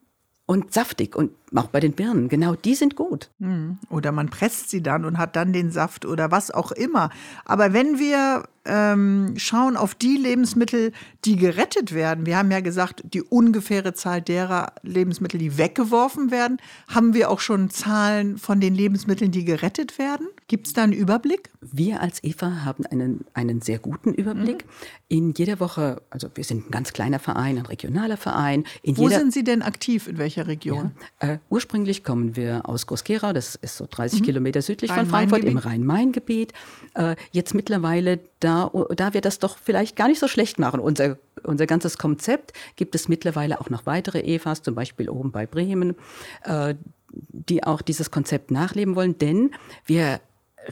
Und 0.50 0.74
saftig 0.74 1.16
und 1.16 1.30
auch 1.54 1.68
bei 1.68 1.80
den 1.80 1.92
Birnen, 1.92 2.28
genau 2.28 2.56
die 2.56 2.74
sind 2.74 2.96
gut. 2.96 3.30
Hm. 3.40 3.78
Oder 3.92 4.12
man 4.12 4.30
presst 4.30 4.72
sie 4.72 4.82
dann 4.82 5.06
und 5.06 5.20
hat 5.20 5.36
dann 5.36 5.54
den 5.54 5.70
Saft 5.70 6.06
oder 6.06 6.32
was 6.32 6.50
auch 6.50 6.72
immer. 6.72 7.12
Aber 7.46 7.72
wenn 7.72 8.00
wir 8.00 8.46
ähm, 8.66 9.36
schauen 9.38 9.78
auf 9.78 9.94
die 9.94 10.18
Lebensmittel, 10.18 10.92
die 11.24 11.36
gerettet 11.36 11.94
werden, 11.94 12.26
wir 12.26 12.36
haben 12.36 12.50
ja 12.50 12.62
gesagt, 12.62 13.04
die 13.14 13.22
ungefähre 13.22 13.94
Zahl 13.94 14.24
derer 14.24 14.74
Lebensmittel, 14.82 15.40
die 15.40 15.60
weggeworfen 15.60 16.32
werden, 16.32 16.58
haben 16.88 17.14
wir 17.14 17.30
auch 17.30 17.42
schon 17.42 17.70
Zahlen 17.70 18.40
von 18.40 18.60
den 18.60 18.74
Lebensmitteln, 18.74 19.30
die 19.30 19.46
gerettet 19.46 20.00
werden? 20.00 20.30
Gibt 20.50 20.66
es 20.66 20.74
da 20.74 20.82
einen 20.82 20.94
Überblick? 20.94 21.52
Wir 21.62 22.02
als 22.02 22.24
EVA 22.24 22.66
haben 22.66 22.84
einen, 22.88 23.24
einen 23.36 23.62
sehr 23.62 23.78
guten 23.78 24.16
Überblick. 24.16 24.66
Mhm. 24.66 24.70
In 25.08 25.34
jeder 25.38 25.60
Woche, 25.60 26.02
also 26.10 26.28
wir 26.34 26.44
sind 26.44 26.68
ein 26.68 26.72
ganz 26.72 26.92
kleiner 26.92 27.20
Verein, 27.20 27.60
ein 27.60 27.68
regionaler 27.68 28.18
Verein. 28.18 28.64
Wo 28.84 29.10
sind 29.10 29.32
Sie 29.32 29.44
denn 29.44 29.62
aktiv? 29.62 30.08
In 30.08 30.18
welcher 30.18 30.48
Region? 30.48 30.92
Ja, 31.22 31.34
äh, 31.34 31.38
ursprünglich 31.52 32.04
kommen 32.04 32.36
wir 32.36 32.68
aus 32.68 32.88
Groß-Gerau, 32.88 33.32
das 33.32 33.54
ist 33.58 33.78
so 33.78 33.86
30 33.88 34.22
mhm. 34.22 34.26
Kilometer 34.26 34.64
südlich 34.64 34.92
von 34.92 35.06
Frankfurt 35.06 35.44
im 35.44 35.60
Rhein-Main-Gebiet. 35.60 36.54
Äh, 36.96 37.16
jetzt 37.32 37.54
mittlerweile, 37.54 38.20
da, 38.40 38.72
da 38.96 39.14
wir 39.14 39.22
das 39.22 39.38
doch 39.38 39.56
vielleicht 39.56 39.96
gar 39.96 40.08
nicht 40.08 40.20
so 40.20 40.28
schlecht 40.28 40.58
machen, 40.58 40.80
unser, 40.80 41.20
unser 41.44 41.68
ganzes 41.68 42.00
Konzept, 42.00 42.54
gibt 42.76 42.96
es 42.96 43.08
mittlerweile 43.08 43.62
auch 43.62 43.70
noch 43.70 43.86
weitere 43.86 44.22
EFAs, 44.22 44.64
zum 44.64 44.74
Beispiel 44.74 45.10
oben 45.10 45.32
bei 45.32 45.46
Bremen, 45.46 45.96
äh, 46.44 46.74
die 47.12 47.64
auch 47.64 47.84
dieses 47.84 48.10
Konzept 48.10 48.50
nachleben 48.50 48.96
wollen, 48.96 49.18
denn 49.20 49.52
wir 49.86 50.22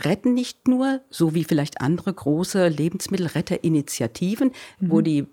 retten 0.05 0.33
nicht 0.33 0.67
nur, 0.67 1.01
so 1.09 1.33
wie 1.33 1.43
vielleicht 1.43 1.81
andere 1.81 2.13
große 2.13 2.67
Lebensmittelretterinitiativen, 2.67 4.51
mhm. 4.79 4.91
wo 4.91 5.01
die 5.01 5.27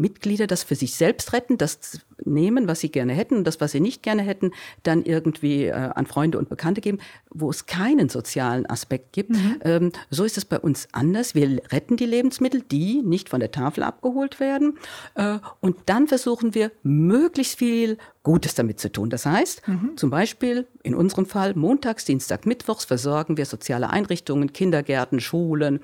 Mitglieder 0.00 0.46
das 0.46 0.62
für 0.62 0.74
sich 0.74 0.94
selbst 0.94 1.32
retten, 1.32 1.58
das 1.58 2.00
nehmen, 2.24 2.68
was 2.68 2.80
sie 2.80 2.90
gerne 2.90 3.12
hätten 3.12 3.36
und 3.36 3.46
das, 3.46 3.60
was 3.60 3.72
sie 3.72 3.80
nicht 3.80 4.02
gerne 4.02 4.22
hätten, 4.22 4.52
dann 4.82 5.04
irgendwie 5.04 5.66
äh, 5.66 5.72
an 5.72 6.06
Freunde 6.06 6.38
und 6.38 6.48
Bekannte 6.48 6.80
geben, 6.80 6.98
wo 7.30 7.50
es 7.50 7.66
keinen 7.66 8.08
sozialen 8.08 8.66
Aspekt 8.66 9.12
gibt. 9.12 9.30
Mhm. 9.30 9.56
Ähm, 9.62 9.92
so 10.10 10.24
ist 10.24 10.36
es 10.36 10.44
bei 10.44 10.58
uns 10.58 10.88
anders. 10.92 11.34
Wir 11.34 11.62
retten 11.70 11.96
die 11.96 12.06
Lebensmittel, 12.06 12.62
die 12.62 13.02
nicht 13.02 13.28
von 13.28 13.40
der 13.40 13.52
Tafel 13.52 13.82
abgeholt 13.82 14.40
werden. 14.40 14.78
Äh, 15.14 15.38
und 15.60 15.76
dann 15.86 16.08
versuchen 16.08 16.54
wir, 16.54 16.72
möglichst 16.82 17.58
viel 17.58 17.98
Gutes 18.22 18.54
damit 18.54 18.80
zu 18.80 18.92
tun. 18.92 19.08
Das 19.08 19.24
heißt, 19.24 19.66
mhm. 19.66 19.96
zum 19.96 20.10
Beispiel 20.10 20.66
in 20.82 20.94
unserem 20.94 21.26
Fall 21.26 21.54
montags, 21.54 22.04
Dienstag, 22.04 22.46
Mittwochs 22.46 22.84
versorgen 22.84 23.36
wir 23.36 23.46
soziale 23.46 23.90
Einrichtungen, 23.90 24.52
Kindergärten, 24.52 25.20
Schulen 25.20 25.80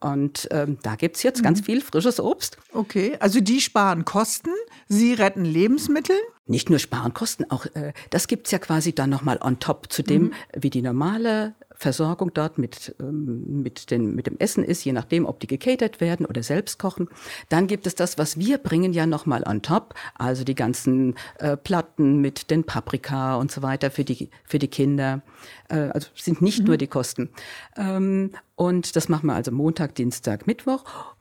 und 0.00 0.48
ähm, 0.50 0.78
da 0.82 0.94
gibt 0.94 1.16
es 1.16 1.22
jetzt 1.22 1.38
mhm. 1.38 1.44
ganz 1.44 1.60
viel 1.62 1.80
frisches 1.80 2.20
Obst. 2.20 2.58
Okay, 2.72 3.16
also 3.20 3.40
die 3.40 3.60
sparen 3.60 4.04
Kosten, 4.04 4.50
sie 4.88 5.14
retten 5.14 5.44
Lebensmittel. 5.44 6.16
Nicht 6.46 6.70
nur 6.70 6.78
sparen 6.78 7.14
Kosten, 7.14 7.50
auch 7.50 7.66
äh, 7.74 7.92
das 8.10 8.28
gibt 8.28 8.46
es 8.46 8.52
ja 8.52 8.58
quasi 8.58 8.94
dann 8.94 9.10
nochmal 9.10 9.38
on 9.42 9.58
top 9.58 9.90
zu 9.90 10.02
dem, 10.02 10.22
mhm. 10.22 10.32
wie 10.54 10.70
die 10.70 10.82
normale 10.82 11.54
Versorgung 11.76 12.32
dort 12.32 12.58
mit, 12.58 12.94
ähm, 13.00 13.62
mit, 13.62 13.90
den, 13.90 14.14
mit 14.14 14.26
dem 14.26 14.38
Essen 14.38 14.64
ist, 14.64 14.84
je 14.84 14.92
nachdem, 14.92 15.26
ob 15.26 15.40
die 15.40 15.46
gecatert 15.46 16.00
werden 16.00 16.26
oder 16.26 16.42
selbst 16.42 16.78
kochen. 16.78 17.08
Dann 17.48 17.66
gibt 17.66 17.86
es 17.86 17.94
das, 17.94 18.18
was 18.18 18.38
wir 18.38 18.58
bringen 18.58 18.92
ja 18.92 19.06
nochmal 19.06 19.44
on 19.46 19.62
top, 19.62 19.94
also 20.14 20.42
die 20.42 20.54
ganzen 20.54 21.14
äh, 21.38 21.56
Platten 21.56 22.20
mit 22.20 22.50
den 22.50 22.64
Paprika 22.64 23.36
und 23.36 23.52
so 23.52 23.62
weiter 23.62 23.90
für 23.90 24.04
die, 24.04 24.30
für 24.44 24.58
die 24.58 24.68
Kinder. 24.68 25.22
Äh, 25.68 25.90
also 25.90 26.08
sind 26.14 26.42
nicht 26.42 26.60
mhm. 26.60 26.66
nur 26.66 26.76
die 26.76 26.86
Kosten. 26.86 27.30
Ähm, 27.76 28.32
und 28.54 28.96
das 28.96 29.08
machen 29.08 29.26
wir 29.26 29.34
also 29.34 29.52
Montag, 29.52 29.94
Dienstag, 29.94 30.46
Mittwoch. 30.46 31.15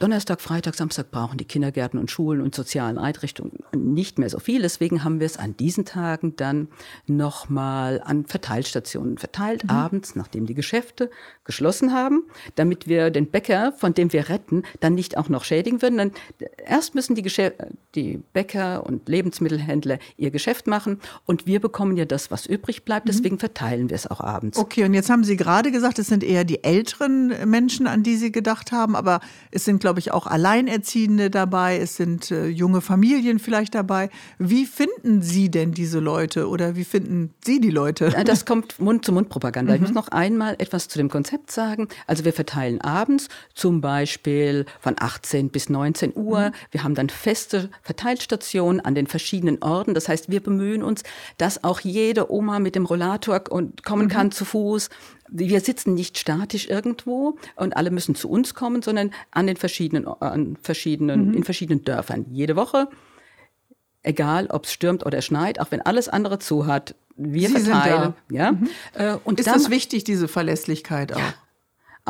Donnerstag, 0.00 0.40
Freitag, 0.40 0.76
Samstag 0.76 1.10
brauchen 1.10 1.36
die 1.36 1.44
Kindergärten 1.44 2.00
und 2.00 2.10
Schulen 2.10 2.40
und 2.40 2.54
sozialen 2.54 2.96
Einrichtungen 2.96 3.52
nicht 3.76 4.18
mehr 4.18 4.30
so 4.30 4.38
viel. 4.38 4.62
Deswegen 4.62 5.04
haben 5.04 5.20
wir 5.20 5.26
es 5.26 5.36
an 5.36 5.56
diesen 5.58 5.84
Tagen 5.84 6.36
dann 6.36 6.68
nochmal 7.06 8.00
an 8.02 8.24
Verteilstationen 8.24 9.18
verteilt, 9.18 9.64
mhm. 9.64 9.70
abends, 9.70 10.16
nachdem 10.16 10.46
die 10.46 10.54
Geschäfte 10.54 11.10
geschlossen 11.44 11.92
haben, 11.92 12.24
damit 12.54 12.88
wir 12.88 13.10
den 13.10 13.30
Bäcker, 13.30 13.72
von 13.72 13.92
dem 13.92 14.10
wir 14.14 14.30
retten, 14.30 14.62
dann 14.80 14.94
nicht 14.94 15.18
auch 15.18 15.28
noch 15.28 15.44
schädigen 15.44 15.82
würden. 15.82 15.98
Dann 15.98 16.12
erst 16.64 16.94
müssen 16.94 17.14
die, 17.14 17.22
Geschäf 17.22 17.52
die 17.94 18.22
Bäcker 18.32 18.86
und 18.86 19.06
Lebensmittelhändler 19.06 19.98
ihr 20.16 20.30
Geschäft 20.30 20.66
machen 20.66 20.98
und 21.26 21.46
wir 21.46 21.60
bekommen 21.60 21.98
ja 21.98 22.06
das, 22.06 22.30
was 22.30 22.46
übrig 22.46 22.86
bleibt. 22.86 23.04
Mhm. 23.04 23.10
Deswegen 23.10 23.38
verteilen 23.38 23.90
wir 23.90 23.96
es 23.96 24.06
auch 24.06 24.20
abends. 24.20 24.56
Okay, 24.56 24.84
und 24.84 24.94
jetzt 24.94 25.10
haben 25.10 25.24
Sie 25.24 25.36
gerade 25.36 25.70
gesagt, 25.70 25.98
es 25.98 26.06
sind 26.06 26.24
eher 26.24 26.44
die 26.44 26.64
älteren 26.64 27.50
Menschen, 27.50 27.86
an 27.86 28.02
die 28.02 28.16
Sie 28.16 28.32
gedacht 28.32 28.72
haben, 28.72 28.96
aber 28.96 29.20
es 29.50 29.66
sind, 29.66 29.80
glaube 29.80 29.89
glaube 29.90 29.98
ich, 29.98 30.12
auch 30.12 30.28
Alleinerziehende 30.28 31.30
dabei, 31.30 31.78
es 31.78 31.96
sind 31.96 32.30
äh, 32.30 32.46
junge 32.46 32.80
Familien 32.80 33.40
vielleicht 33.40 33.74
dabei. 33.74 34.08
Wie 34.38 34.64
finden 34.64 35.20
Sie 35.20 35.50
denn 35.50 35.72
diese 35.72 35.98
Leute 35.98 36.48
oder 36.48 36.76
wie 36.76 36.84
finden 36.84 37.34
Sie 37.44 37.60
die 37.60 37.70
Leute? 37.70 38.14
Das 38.24 38.46
kommt 38.46 38.78
Mund-zu-Mund-Propaganda. 38.78 39.72
Mhm. 39.72 39.74
Ich 39.74 39.80
muss 39.80 39.92
noch 39.92 40.06
einmal 40.06 40.54
etwas 40.58 40.86
zu 40.86 40.98
dem 40.98 41.08
Konzept 41.08 41.50
sagen. 41.50 41.88
Also 42.06 42.24
wir 42.24 42.32
verteilen 42.32 42.80
abends 42.80 43.28
zum 43.52 43.80
Beispiel 43.80 44.64
von 44.78 44.94
18 44.96 45.48
bis 45.48 45.68
19 45.68 46.12
Uhr. 46.14 46.50
Mhm. 46.50 46.54
Wir 46.70 46.84
haben 46.84 46.94
dann 46.94 47.08
feste 47.08 47.68
Verteilstationen 47.82 48.80
an 48.80 48.94
den 48.94 49.08
verschiedenen 49.08 49.60
Orten. 49.60 49.94
Das 49.94 50.08
heißt, 50.08 50.30
wir 50.30 50.40
bemühen 50.40 50.84
uns, 50.84 51.02
dass 51.36 51.64
auch 51.64 51.80
jede 51.80 52.30
Oma 52.30 52.60
mit 52.60 52.76
dem 52.76 52.86
Rollator 52.86 53.40
kommen 53.40 53.74
mhm. 53.82 54.08
kann 54.08 54.30
zu 54.30 54.44
Fuß 54.44 54.88
wir 55.30 55.60
sitzen 55.60 55.94
nicht 55.94 56.18
statisch 56.18 56.68
irgendwo 56.68 57.38
und 57.56 57.76
alle 57.76 57.90
müssen 57.90 58.14
zu 58.14 58.28
uns 58.28 58.54
kommen, 58.54 58.82
sondern 58.82 59.12
an 59.30 59.46
den 59.46 59.56
verschiedenen, 59.56 60.06
an 60.06 60.56
verschiedenen, 60.62 61.28
mhm. 61.28 61.34
in 61.34 61.44
verschiedenen 61.44 61.84
Dörfern. 61.84 62.26
Jede 62.30 62.56
Woche, 62.56 62.88
egal 64.02 64.48
ob 64.48 64.64
es 64.64 64.72
stürmt 64.72 65.06
oder 65.06 65.22
schneit, 65.22 65.60
auch 65.60 65.70
wenn 65.70 65.82
alles 65.82 66.08
andere 66.08 66.38
zu 66.38 66.66
hat, 66.66 66.94
wir 67.16 67.48
Sie 67.48 67.60
verteilen. 67.60 68.14
Ja? 68.30 68.52
Mhm. 68.52 68.68
Äh, 68.94 69.16
und 69.24 69.40
Ist 69.40 69.46
dann, 69.46 69.54
das 69.54 69.70
wichtig, 69.70 70.04
diese 70.04 70.28
Verlässlichkeit 70.28 71.12
auch? 71.12 71.18
Ja. 71.18 71.34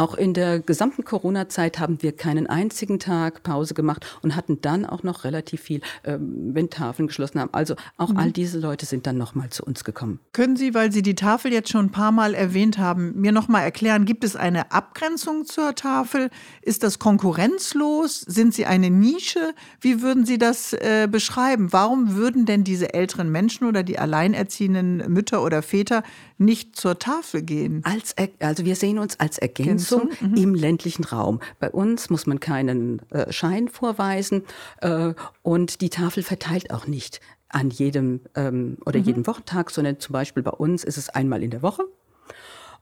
Auch 0.00 0.14
in 0.14 0.32
der 0.32 0.60
gesamten 0.60 1.04
Corona-Zeit 1.04 1.78
haben 1.78 2.00
wir 2.00 2.12
keinen 2.12 2.46
einzigen 2.46 2.98
Tag 2.98 3.42
Pause 3.42 3.74
gemacht 3.74 4.06
und 4.22 4.34
hatten 4.34 4.62
dann 4.62 4.86
auch 4.86 5.02
noch 5.02 5.24
relativ 5.24 5.60
viel, 5.60 5.82
ähm, 6.04 6.54
wenn 6.54 6.70
Tafeln 6.70 7.08
geschlossen 7.08 7.38
haben. 7.38 7.52
Also 7.52 7.74
auch 7.98 8.08
mhm. 8.08 8.16
all 8.16 8.32
diese 8.32 8.58
Leute 8.58 8.86
sind 8.86 9.06
dann 9.06 9.18
nochmal 9.18 9.50
zu 9.50 9.62
uns 9.62 9.84
gekommen. 9.84 10.18
Können 10.32 10.56
Sie, 10.56 10.72
weil 10.72 10.90
Sie 10.90 11.02
die 11.02 11.16
Tafel 11.16 11.52
jetzt 11.52 11.68
schon 11.68 11.84
ein 11.84 11.92
paar 11.92 12.12
Mal 12.12 12.32
erwähnt 12.32 12.78
haben, 12.78 13.20
mir 13.20 13.30
nochmal 13.30 13.62
erklären, 13.62 14.06
gibt 14.06 14.24
es 14.24 14.36
eine 14.36 14.72
Abgrenzung 14.72 15.44
zur 15.44 15.74
Tafel? 15.74 16.30
Ist 16.62 16.82
das 16.82 16.98
konkurrenzlos? 16.98 18.22
Sind 18.22 18.54
Sie 18.54 18.64
eine 18.64 18.88
Nische? 18.88 19.52
Wie 19.82 20.00
würden 20.00 20.24
Sie 20.24 20.38
das 20.38 20.72
äh, 20.72 21.08
beschreiben? 21.10 21.74
Warum 21.74 22.14
würden 22.14 22.46
denn 22.46 22.64
diese 22.64 22.94
älteren 22.94 23.30
Menschen 23.30 23.66
oder 23.66 23.82
die 23.82 23.98
alleinerziehenden 23.98 25.12
Mütter 25.12 25.44
oder 25.44 25.60
Väter 25.60 26.04
nicht 26.40 26.76
zur 26.76 26.98
Tafel 26.98 27.42
gehen? 27.42 27.82
Als, 27.84 28.14
also 28.40 28.64
wir 28.64 28.74
sehen 28.74 28.98
uns 28.98 29.20
als 29.20 29.38
Ergänzung 29.38 30.10
mhm. 30.20 30.34
im 30.34 30.54
ländlichen 30.54 31.04
Raum. 31.04 31.40
Bei 31.58 31.70
uns 31.70 32.10
muss 32.10 32.26
man 32.26 32.40
keinen 32.40 33.02
äh, 33.10 33.30
Schein 33.32 33.68
vorweisen 33.68 34.44
äh, 34.80 35.12
und 35.42 35.80
die 35.80 35.90
Tafel 35.90 36.22
verteilt 36.22 36.72
auch 36.72 36.86
nicht 36.86 37.20
an 37.48 37.70
jedem 37.70 38.20
ähm, 38.34 38.78
oder 38.86 39.00
mhm. 39.00 39.04
jedem 39.04 39.26
Wochentag, 39.26 39.70
sondern 39.70 40.00
zum 40.00 40.12
Beispiel 40.12 40.42
bei 40.42 40.52
uns 40.52 40.84
ist 40.84 40.96
es 40.96 41.10
einmal 41.10 41.42
in 41.42 41.50
der 41.50 41.62
Woche. 41.62 41.84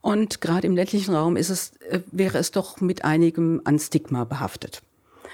Und 0.01 0.41
gerade 0.41 0.67
im 0.67 0.77
ländlichen 0.77 1.15
Raum 1.15 1.37
ist 1.37 1.51
es, 1.51 1.77
äh, 1.89 2.01
wäre 2.13 2.39
es 2.39 2.53
doch 2.53 2.81
mit 2.81 3.05
einigem 3.05 3.61
an 3.65 3.79
Stigma 3.79 4.25
behaftet. 4.25 4.83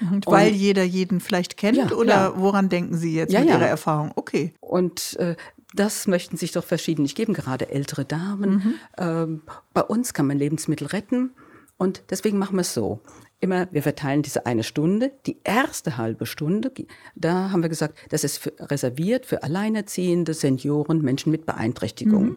Und 0.01 0.27
weil 0.27 0.53
und, 0.53 0.57
jeder 0.57 0.83
jeden 0.83 1.21
vielleicht 1.21 1.57
kennt 1.57 1.77
ja, 1.77 1.91
oder 1.93 2.15
ja. 2.15 2.33
woran 2.37 2.69
denken 2.69 2.97
Sie 2.97 3.15
jetzt 3.15 3.33
ja, 3.33 3.41
mit 3.41 3.51
Ihrer 3.51 3.67
Erfahrung? 3.67 4.13
Okay. 4.17 4.53
Und 4.61 5.17
äh, 5.19 5.37
das 5.75 6.07
möchten 6.07 6.37
sich 6.37 6.53
doch 6.53 6.65
verschieden 6.65 7.03
nicht 7.03 7.17
geben, 7.17 7.35
gerade 7.35 7.71
ältere 7.71 8.05
Damen. 8.05 8.51
Mhm. 8.51 8.75
Ähm, 8.97 9.43
bei 9.73 9.83
uns 9.83 10.15
kann 10.15 10.27
man 10.27 10.39
Lebensmittel 10.39 10.87
retten 10.87 11.33
und 11.77 12.05
deswegen 12.11 12.39
machen 12.39 12.57
wir 12.57 12.63
es 12.63 12.73
so. 12.73 13.01
Immer, 13.41 13.69
wir 13.73 13.83
verteilen 13.83 14.23
diese 14.23 14.47
eine 14.47 14.63
Stunde. 14.63 15.13
Die 15.27 15.39
erste 15.45 15.99
halbe 15.99 16.25
Stunde, 16.25 16.73
da 17.15 17.51
haben 17.51 17.63
wir 17.63 17.69
gesagt, 17.69 17.99
das 18.09 18.25
ist 18.25 18.39
für, 18.39 18.53
reserviert 18.59 19.27
für 19.27 19.43
Alleinerziehende, 19.43 20.33
Senioren, 20.33 21.03
Menschen 21.03 21.31
mit 21.31 21.45
Beeinträchtigungen, 21.45 22.31
mhm. 22.31 22.37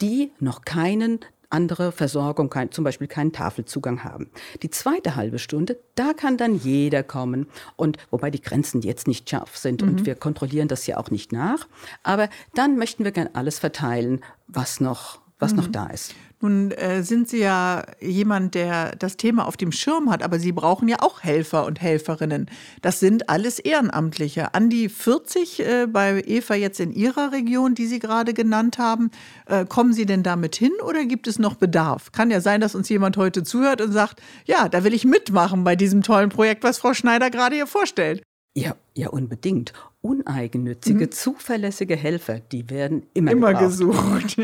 die 0.00 0.32
noch 0.38 0.62
keinen 0.62 1.20
andere 1.50 1.92
Versorgung, 1.92 2.50
kein, 2.50 2.70
zum 2.72 2.84
Beispiel 2.84 3.06
keinen 3.06 3.32
Tafelzugang 3.32 4.04
haben. 4.04 4.30
Die 4.62 4.70
zweite 4.70 5.16
halbe 5.16 5.38
Stunde, 5.38 5.78
da 5.94 6.12
kann 6.12 6.36
dann 6.36 6.56
jeder 6.56 7.02
kommen 7.02 7.46
und 7.76 7.98
wobei 8.10 8.30
die 8.30 8.40
Grenzen 8.40 8.82
jetzt 8.82 9.06
nicht 9.08 9.28
scharf 9.28 9.56
sind 9.56 9.82
mhm. 9.82 9.88
und 9.88 10.06
wir 10.06 10.14
kontrollieren 10.14 10.68
das 10.68 10.86
ja 10.86 10.96
auch 10.98 11.10
nicht 11.10 11.32
nach, 11.32 11.66
aber 12.02 12.28
dann 12.54 12.76
möchten 12.76 13.04
wir 13.04 13.12
gern 13.12 13.30
alles 13.32 13.58
verteilen, 13.58 14.20
was 14.48 14.80
noch 14.80 15.20
was 15.38 15.52
mhm. 15.52 15.58
noch 15.58 15.66
da 15.68 15.86
ist. 15.88 16.14
Nun 16.40 16.70
äh, 16.72 17.02
sind 17.02 17.28
Sie 17.28 17.38
ja 17.38 17.84
jemand, 18.00 18.54
der 18.54 18.94
das 18.96 19.16
Thema 19.16 19.46
auf 19.46 19.56
dem 19.56 19.72
Schirm 19.72 20.10
hat, 20.10 20.22
aber 20.22 20.38
Sie 20.38 20.52
brauchen 20.52 20.86
ja 20.86 20.96
auch 21.00 21.22
Helfer 21.22 21.64
und 21.64 21.80
Helferinnen. 21.80 22.50
Das 22.82 23.00
sind 23.00 23.30
alles 23.30 23.58
Ehrenamtliche. 23.58 24.52
An 24.52 24.68
die 24.68 24.90
40 24.90 25.60
äh, 25.60 25.86
bei 25.86 26.22
Eva 26.26 26.54
jetzt 26.54 26.78
in 26.78 26.92
Ihrer 26.92 27.32
Region, 27.32 27.74
die 27.74 27.86
Sie 27.86 27.98
gerade 27.98 28.34
genannt 28.34 28.78
haben. 28.78 29.10
Äh, 29.46 29.64
kommen 29.64 29.94
Sie 29.94 30.04
denn 30.04 30.22
damit 30.22 30.56
hin 30.56 30.72
oder 30.86 31.06
gibt 31.06 31.26
es 31.26 31.38
noch 31.38 31.54
Bedarf? 31.54 32.12
Kann 32.12 32.30
ja 32.30 32.42
sein, 32.42 32.60
dass 32.60 32.74
uns 32.74 32.88
jemand 32.90 33.16
heute 33.16 33.42
zuhört 33.42 33.80
und 33.80 33.92
sagt, 33.92 34.20
ja, 34.44 34.68
da 34.68 34.84
will 34.84 34.92
ich 34.92 35.06
mitmachen 35.06 35.64
bei 35.64 35.74
diesem 35.74 36.02
tollen 36.02 36.28
Projekt, 36.28 36.64
was 36.64 36.78
Frau 36.78 36.92
Schneider 36.92 37.30
gerade 37.30 37.56
hier 37.56 37.66
vorstellt. 37.66 38.22
Ja, 38.54 38.74
ja, 38.94 39.08
unbedingt. 39.08 39.72
Uneigennützige, 40.00 41.06
mhm. 41.06 41.12
zuverlässige 41.12 41.96
Helfer, 41.96 42.40
die 42.40 42.70
werden 42.70 43.06
immer, 43.14 43.32
immer 43.32 43.54
gesucht. 43.54 44.36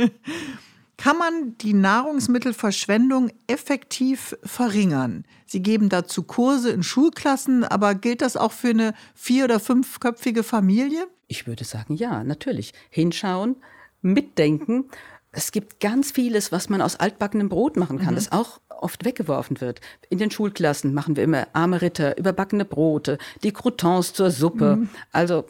Kann 1.02 1.18
man 1.18 1.59
die 1.59 1.75
Nahrungsmittelverschwendung 1.75 3.32
effektiv 3.49 4.37
verringern? 4.44 5.25
Sie 5.47 5.61
geben 5.61 5.88
dazu 5.88 6.23
Kurse 6.23 6.71
in 6.71 6.85
Schulklassen, 6.85 7.64
aber 7.64 7.97
gilt 7.97 8.23
das 8.23 8.37
auch 8.37 8.52
für 8.52 8.68
eine 8.68 8.94
vier- 9.12 9.47
oder 9.47 9.59
fünfköpfige 9.59 10.44
Familie? 10.44 11.09
Ich 11.26 11.49
würde 11.49 11.64
sagen, 11.64 11.97
ja, 11.97 12.23
natürlich. 12.23 12.73
Hinschauen, 12.88 13.56
mitdenken. 14.00 14.85
Es 15.32 15.50
gibt 15.50 15.80
ganz 15.80 16.12
vieles, 16.12 16.52
was 16.52 16.68
man 16.68 16.80
aus 16.80 16.94
altbackenem 16.94 17.49
Brot 17.49 17.76
machen 17.76 17.99
kann, 17.99 18.12
mhm. 18.12 18.18
das 18.18 18.30
auch 18.30 18.61
oft 18.68 19.04
weggeworfen 19.04 19.61
wird. 19.61 19.80
In 20.09 20.18
den 20.18 20.30
Schulklassen 20.30 20.94
machen 20.94 21.16
wir 21.16 21.25
immer 21.25 21.49
arme 21.52 21.82
Ritter, 21.82 22.16
überbackene 22.16 22.64
Brote, 22.64 23.18
die 23.42 23.52
Croutons 23.52 24.12
zur 24.12 24.30
Suppe. 24.30 24.76
Mhm. 24.76 24.88
Also 25.11 25.47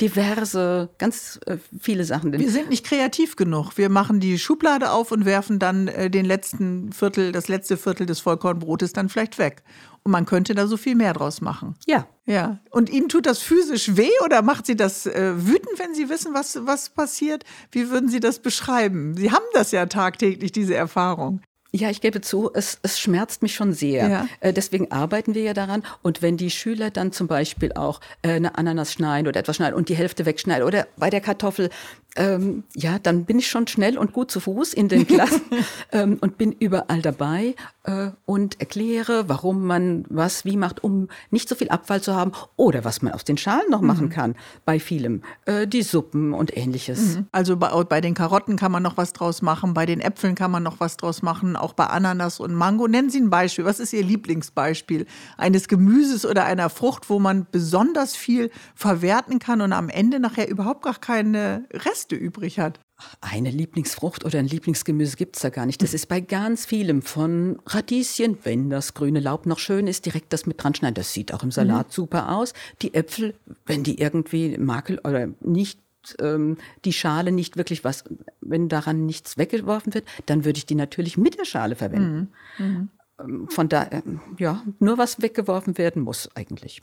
diverse, 0.00 0.90
ganz 0.98 1.40
äh, 1.46 1.56
viele 1.80 2.04
Sachen. 2.04 2.32
Wir 2.32 2.50
sind 2.50 2.68
nicht 2.68 2.84
kreativ 2.84 3.36
genug. 3.36 3.76
Wir 3.76 3.88
machen 3.88 4.20
die 4.20 4.38
Schublade 4.38 4.90
auf 4.90 5.10
und 5.10 5.24
werfen 5.24 5.58
dann 5.58 5.88
äh, 5.88 6.10
den 6.10 6.24
letzten 6.24 6.92
Viertel, 6.92 7.32
das 7.32 7.48
letzte 7.48 7.76
Viertel 7.76 8.06
des 8.06 8.20
Vollkornbrotes 8.20 8.92
dann 8.92 9.08
vielleicht 9.08 9.38
weg. 9.38 9.62
Und 10.02 10.12
man 10.12 10.26
könnte 10.26 10.54
da 10.54 10.66
so 10.66 10.76
viel 10.76 10.94
mehr 10.94 11.14
draus 11.14 11.40
machen. 11.40 11.74
Ja. 11.86 12.06
Ja. 12.26 12.58
Und 12.70 12.90
Ihnen 12.90 13.08
tut 13.08 13.26
das 13.26 13.40
physisch 13.40 13.96
weh 13.96 14.10
oder 14.24 14.42
macht 14.42 14.66
Sie 14.66 14.76
das 14.76 15.06
äh, 15.06 15.32
wütend, 15.36 15.78
wenn 15.78 15.94
Sie 15.94 16.08
wissen, 16.08 16.34
was, 16.34 16.58
was 16.66 16.90
passiert? 16.90 17.44
Wie 17.70 17.90
würden 17.90 18.08
Sie 18.08 18.20
das 18.20 18.40
beschreiben? 18.40 19.16
Sie 19.16 19.30
haben 19.30 19.44
das 19.54 19.70
ja 19.70 19.86
tagtäglich, 19.86 20.52
diese 20.52 20.74
Erfahrung. 20.74 21.40
Ja, 21.76 21.90
ich 21.90 22.00
gebe 22.00 22.22
zu, 22.22 22.50
es, 22.54 22.78
es 22.82 22.98
schmerzt 22.98 23.42
mich 23.42 23.54
schon 23.54 23.74
sehr. 23.74 24.08
Ja. 24.08 24.28
Äh, 24.40 24.54
deswegen 24.54 24.90
arbeiten 24.92 25.34
wir 25.34 25.42
ja 25.42 25.52
daran. 25.52 25.82
Und 26.02 26.22
wenn 26.22 26.38
die 26.38 26.50
Schüler 26.50 26.90
dann 26.90 27.12
zum 27.12 27.26
Beispiel 27.26 27.72
auch 27.74 28.00
äh, 28.22 28.30
eine 28.30 28.56
Ananas 28.56 28.94
schneiden 28.94 29.28
oder 29.28 29.40
etwas 29.40 29.56
schneiden 29.56 29.74
und 29.74 29.90
die 29.90 29.94
Hälfte 29.94 30.24
wegschneiden 30.24 30.66
oder 30.66 30.86
bei 30.96 31.10
der 31.10 31.20
Kartoffel 31.20 31.68
ähm, 32.16 32.64
ja, 32.74 32.98
dann 32.98 33.24
bin 33.24 33.38
ich 33.38 33.48
schon 33.48 33.66
schnell 33.66 33.98
und 33.98 34.12
gut 34.12 34.30
zu 34.30 34.40
Fuß 34.40 34.72
in 34.72 34.88
den 34.88 35.06
Klassen 35.06 35.42
ähm, 35.92 36.18
und 36.20 36.38
bin 36.38 36.52
überall 36.52 37.02
dabei 37.02 37.54
äh, 37.84 38.10
und 38.24 38.58
erkläre, 38.60 39.28
warum 39.28 39.66
man 39.66 40.04
was 40.08 40.44
wie 40.44 40.56
macht, 40.56 40.82
um 40.82 41.08
nicht 41.30 41.48
so 41.48 41.54
viel 41.54 41.68
Abfall 41.68 42.00
zu 42.00 42.14
haben 42.14 42.32
oder 42.56 42.84
was 42.84 43.02
man 43.02 43.12
aus 43.12 43.24
den 43.24 43.36
Schalen 43.36 43.70
noch 43.70 43.80
mhm. 43.80 43.86
machen 43.86 44.08
kann 44.08 44.34
bei 44.64 44.80
vielem, 44.80 45.22
äh, 45.44 45.66
die 45.66 45.82
Suppen 45.82 46.32
und 46.32 46.56
ähnliches. 46.56 47.16
Mhm. 47.16 47.26
Also 47.32 47.56
bei, 47.56 47.70
bei, 47.84 48.00
den 48.00 48.14
Karotten 48.14 48.56
kann 48.56 48.72
man 48.72 48.82
noch 48.82 48.96
was 48.96 49.12
draus 49.12 49.42
machen, 49.42 49.74
bei 49.74 49.86
den 49.86 50.00
Äpfeln 50.00 50.34
kann 50.34 50.50
man 50.50 50.62
noch 50.62 50.80
was 50.80 50.96
draus 50.96 51.22
machen, 51.22 51.56
auch 51.56 51.74
bei 51.74 51.86
Ananas 51.86 52.40
und 52.40 52.54
Mango. 52.54 52.88
Nennen 52.88 53.10
Sie 53.10 53.20
ein 53.20 53.30
Beispiel. 53.30 53.64
Was 53.64 53.80
ist 53.80 53.92
Ihr 53.92 54.02
Lieblingsbeispiel 54.02 55.06
eines 55.36 55.68
Gemüses 55.68 56.24
oder 56.24 56.44
einer 56.44 56.70
Frucht, 56.70 57.10
wo 57.10 57.18
man 57.18 57.46
besonders 57.50 58.16
viel 58.16 58.50
verwerten 58.74 59.38
kann 59.38 59.60
und 59.60 59.72
am 59.72 59.88
Ende 59.88 60.20
nachher 60.20 60.48
überhaupt 60.48 60.82
gar 60.82 60.94
keine 60.94 61.64
Rest 61.72 62.05
Reste 62.06 62.16
übrig 62.16 62.58
hat. 62.58 62.80
Eine 63.20 63.50
Lieblingsfrucht 63.50 64.24
oder 64.24 64.38
ein 64.38 64.46
Lieblingsgemüse 64.46 65.16
gibt 65.16 65.36
es 65.36 65.42
da 65.42 65.50
gar 65.50 65.66
nicht. 65.66 65.82
Das 65.82 65.92
ist 65.92 66.06
bei 66.06 66.20
ganz 66.20 66.64
vielem 66.64 67.02
von 67.02 67.58
Radieschen, 67.66 68.38
wenn 68.44 68.70
das 68.70 68.94
grüne 68.94 69.20
Laub 69.20 69.44
noch 69.46 69.58
schön 69.58 69.86
ist, 69.86 70.06
direkt 70.06 70.32
das 70.32 70.46
mit 70.46 70.62
dran 70.62 70.74
schneiden. 70.74 70.94
Das 70.94 71.12
sieht 71.12 71.34
auch 71.34 71.42
im 71.42 71.50
Salat 71.50 71.88
mhm. 71.88 71.92
super 71.92 72.34
aus. 72.34 72.54
Die 72.82 72.94
Äpfel, 72.94 73.34
wenn 73.66 73.82
die 73.82 74.00
irgendwie 74.00 74.56
Makel 74.56 74.98
oder 75.04 75.28
nicht 75.40 75.80
ähm, 76.20 76.56
die 76.84 76.92
Schale 76.92 77.32
nicht 77.32 77.56
wirklich 77.56 77.84
was, 77.84 78.04
wenn 78.40 78.68
daran 78.68 79.04
nichts 79.04 79.36
weggeworfen 79.36 79.92
wird, 79.92 80.06
dann 80.26 80.44
würde 80.44 80.58
ich 80.58 80.66
die 80.66 80.76
natürlich 80.76 81.18
mit 81.18 81.38
der 81.38 81.44
Schale 81.44 81.74
verwenden. 81.74 82.32
Mhm. 82.58 82.66
Mhm. 82.66 82.88
Ähm, 83.20 83.48
von 83.50 83.68
daher, 83.68 84.02
ja, 84.38 84.62
nur 84.78 84.96
was 84.96 85.20
weggeworfen 85.20 85.76
werden 85.76 86.02
muss 86.02 86.30
eigentlich. 86.34 86.80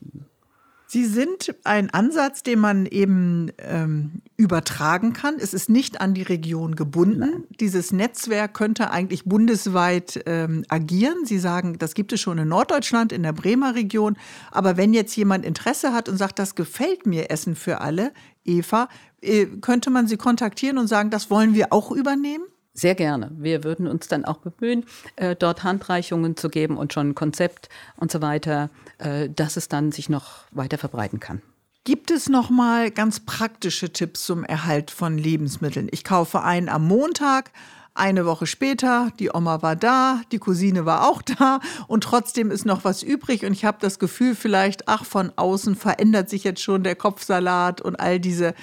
Sie 0.94 1.06
sind 1.06 1.56
ein 1.64 1.90
Ansatz, 1.90 2.44
den 2.44 2.60
man 2.60 2.86
eben 2.86 3.52
ähm, 3.58 4.22
übertragen 4.38 5.14
kann. 5.14 5.38
Es 5.40 5.56
ist 5.56 5.68
nicht 5.68 6.00
an 6.00 6.14
die 6.14 6.22
Region 6.22 6.76
gebunden. 6.76 7.20
Nein. 7.20 7.44
Dieses 7.60 7.92
Netzwerk 7.92 8.54
könnte 8.54 8.92
eigentlich 8.92 9.26
bundesweit 9.26 10.22
ähm, 10.28 10.64
agieren. 10.68 11.26
Sie 11.26 11.40
sagen, 11.40 11.80
das 11.80 11.96
gibt 11.96 12.14
es 12.14 12.22
schon 12.22 12.38
in 12.38 12.48
Norddeutschland, 12.48 13.12
in 13.12 13.24
der 13.24 13.34
Bremer 13.34 13.74
Region. 13.74 14.18
Aber 14.52 14.78
wenn 14.78 14.94
jetzt 14.94 15.16
jemand 15.16 15.48
Interesse 15.48 15.94
hat 15.94 16.10
und 16.10 16.18
sagt, 16.18 16.38
das 16.38 16.54
gefällt 16.54 17.08
mir, 17.08 17.32
Essen 17.32 17.56
für 17.56 17.82
alle, 17.82 18.12
Eva, 18.46 18.88
äh, 19.22 19.48
könnte 19.48 19.90
man 19.90 20.06
Sie 20.06 20.18
kontaktieren 20.18 20.78
und 20.78 20.86
sagen, 20.86 21.10
das 21.10 21.32
wollen 21.32 21.56
wir 21.56 21.74
auch 21.74 21.92
übernehmen? 21.92 22.44
Sehr 22.74 22.96
gerne. 22.96 23.32
Wir 23.38 23.64
würden 23.64 23.88
uns 23.88 24.08
dann 24.08 24.26
auch 24.26 24.38
bemühen, 24.38 24.86
äh, 25.16 25.36
dort 25.36 25.64
Handreichungen 25.64 26.36
zu 26.36 26.50
geben 26.50 26.78
und 26.78 26.92
schon 26.92 27.10
ein 27.10 27.16
Konzept 27.16 27.70
und 27.98 28.12
so 28.12 28.22
weiter, 28.22 28.72
äh, 28.98 29.30
dass 29.30 29.58
es 29.58 29.68
dann 29.68 29.92
sich 29.92 30.10
noch 30.10 30.46
weiter 30.52 30.80
verbreiten 30.80 31.20
kann. 31.20 31.44
Gibt 31.84 32.10
es 32.10 32.30
noch 32.30 32.50
mal 32.50 32.90
ganz 32.90 33.20
praktische 33.20 33.92
Tipps 33.92 34.26
zum 34.26 34.44
Erhalt 34.44 34.90
von 34.90 35.18
Lebensmitteln? 35.18 35.88
Ich 35.92 36.04
kaufe 36.04 36.42
einen 36.42 36.70
am 36.70 36.88
Montag, 36.88 37.52
eine 37.94 38.26
Woche 38.26 38.48
später, 38.48 39.12
die 39.20 39.30
Oma 39.32 39.62
war 39.62 39.76
da, 39.76 40.22
die 40.32 40.40
Cousine 40.40 40.86
war 40.86 41.08
auch 41.08 41.22
da 41.38 41.60
und 41.88 42.04
trotzdem 42.04 42.50
ist 42.50 42.66
noch 42.66 42.84
was 42.84 43.04
übrig 43.04 43.46
und 43.46 43.54
ich 43.54 43.66
habe 43.66 43.78
das 43.82 44.00
Gefühl 44.00 44.34
vielleicht, 44.34 44.88
ach, 44.88 45.06
von 45.06 45.32
außen 45.36 45.76
verändert 45.76 46.30
sich 46.30 46.44
jetzt 46.44 46.62
schon 46.62 46.84
der 46.84 46.96
Kopfsalat 46.96 47.82
und 47.82 48.00
all 48.00 48.20
diese 48.20 48.56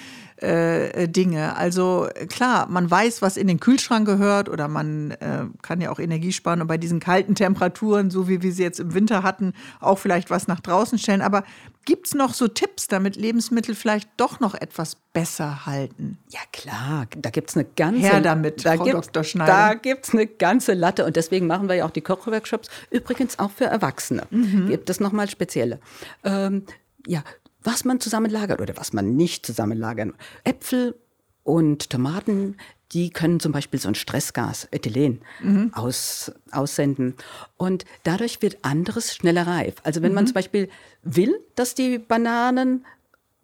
äh, 0.43 1.09
Dinge. 1.09 1.57
Also 1.57 2.09
klar, 2.29 2.67
man 2.69 2.91
weiß, 2.91 3.23
was 3.23 3.37
in 3.37 3.47
den 3.47 3.61
Kühlschrank 3.61 4.07
gehört 4.07 4.49
oder 4.49 4.69
man 4.69 5.13
äh, 5.13 5.45
kann 5.63 5.81
ja 5.81 5.91
auch 5.91 5.99
Energie 5.99 6.33
sparen 6.33 6.61
und 6.61 6.67
bei 6.67 6.79
diesen 6.79 7.01
kalten 7.01 7.35
Temperaturen, 7.35 8.11
so 8.11 8.29
wie 8.29 8.43
wir 8.43 8.53
sie 8.53 8.63
jetzt 8.63 8.81
im 8.81 8.95
Winter 8.95 9.23
hatten, 9.23 9.53
auch 9.81 9.99
vielleicht 9.99 10.31
was 10.31 10.49
nach 10.49 10.61
draußen 10.61 10.99
stellen. 10.99 11.21
Aber 11.21 11.45
gibt 11.85 12.07
es 12.07 12.15
noch 12.15 12.35
so 12.35 12.49
Tipps, 12.49 12.89
damit 12.89 13.17
Lebensmittel 13.17 13.75
vielleicht 13.75 14.09
doch 14.17 14.41
noch 14.41 14.55
etwas 14.55 14.97
besser 15.13 15.67
halten? 15.67 16.19
Ja 16.31 16.41
klar, 16.53 17.07
da 17.17 17.31
gibt 17.31 17.51
es 17.51 17.57
eine 17.57 17.67
ganze 17.77 18.01
Her 18.01 18.21
damit, 18.21 18.65
da 18.65 18.77
Frau 18.77 18.87
Dr. 18.87 19.25
Schneider. 19.25 19.53
Da 19.53 19.75
gibt 19.75 20.07
es 20.07 20.15
eine 20.15 20.27
ganze 20.27 20.75
Latte 20.75 21.05
und 21.05 21.17
deswegen 21.17 21.47
machen 21.47 21.69
wir 21.69 21.77
ja 21.77 21.85
auch 21.85 21.91
die 21.91 22.01
Kochworkshops, 22.01 22.69
übrigens 22.91 23.39
auch 23.39 23.51
für 23.51 23.67
Erwachsene. 23.67 24.23
Mhm. 24.31 24.69
Gibt 24.69 24.89
es 24.89 25.01
nochmal 25.01 25.29
spezielle. 25.29 25.81
Ähm, 26.25 26.65
ja, 27.07 27.23
was 27.63 27.85
man 27.85 28.01
zusammenlagert 28.01 28.61
oder 28.61 28.77
was 28.77 28.93
man 28.93 29.17
nicht 29.17 29.47
zusammenlagern. 29.47 30.15
Äpfel 30.45 30.95
und 31.43 31.91
Tomaten, 31.91 32.57
die 32.93 33.11
können 33.11 33.41
zum 33.41 33.53
Beispiel 33.53 33.79
so 33.81 33.89
ein 33.89 33.95
Stressgas, 33.95 34.69
Ethylen, 34.71 35.21
mhm. 35.43 35.73
aus, 35.75 36.33
aussenden. 36.51 37.15
Und 37.57 37.85
dadurch 38.03 38.43
wird 38.43 38.59
anderes 38.63 39.15
schneller 39.15 39.47
reif. 39.47 39.77
Also 39.85 40.03
wenn 40.03 40.11
mhm. 40.11 40.17
man 40.17 40.27
zum 40.27 40.35
Beispiel 40.35 40.69
will, 41.03 41.39
dass 41.55 41.75
die 41.75 41.99
Bananen 41.99 42.85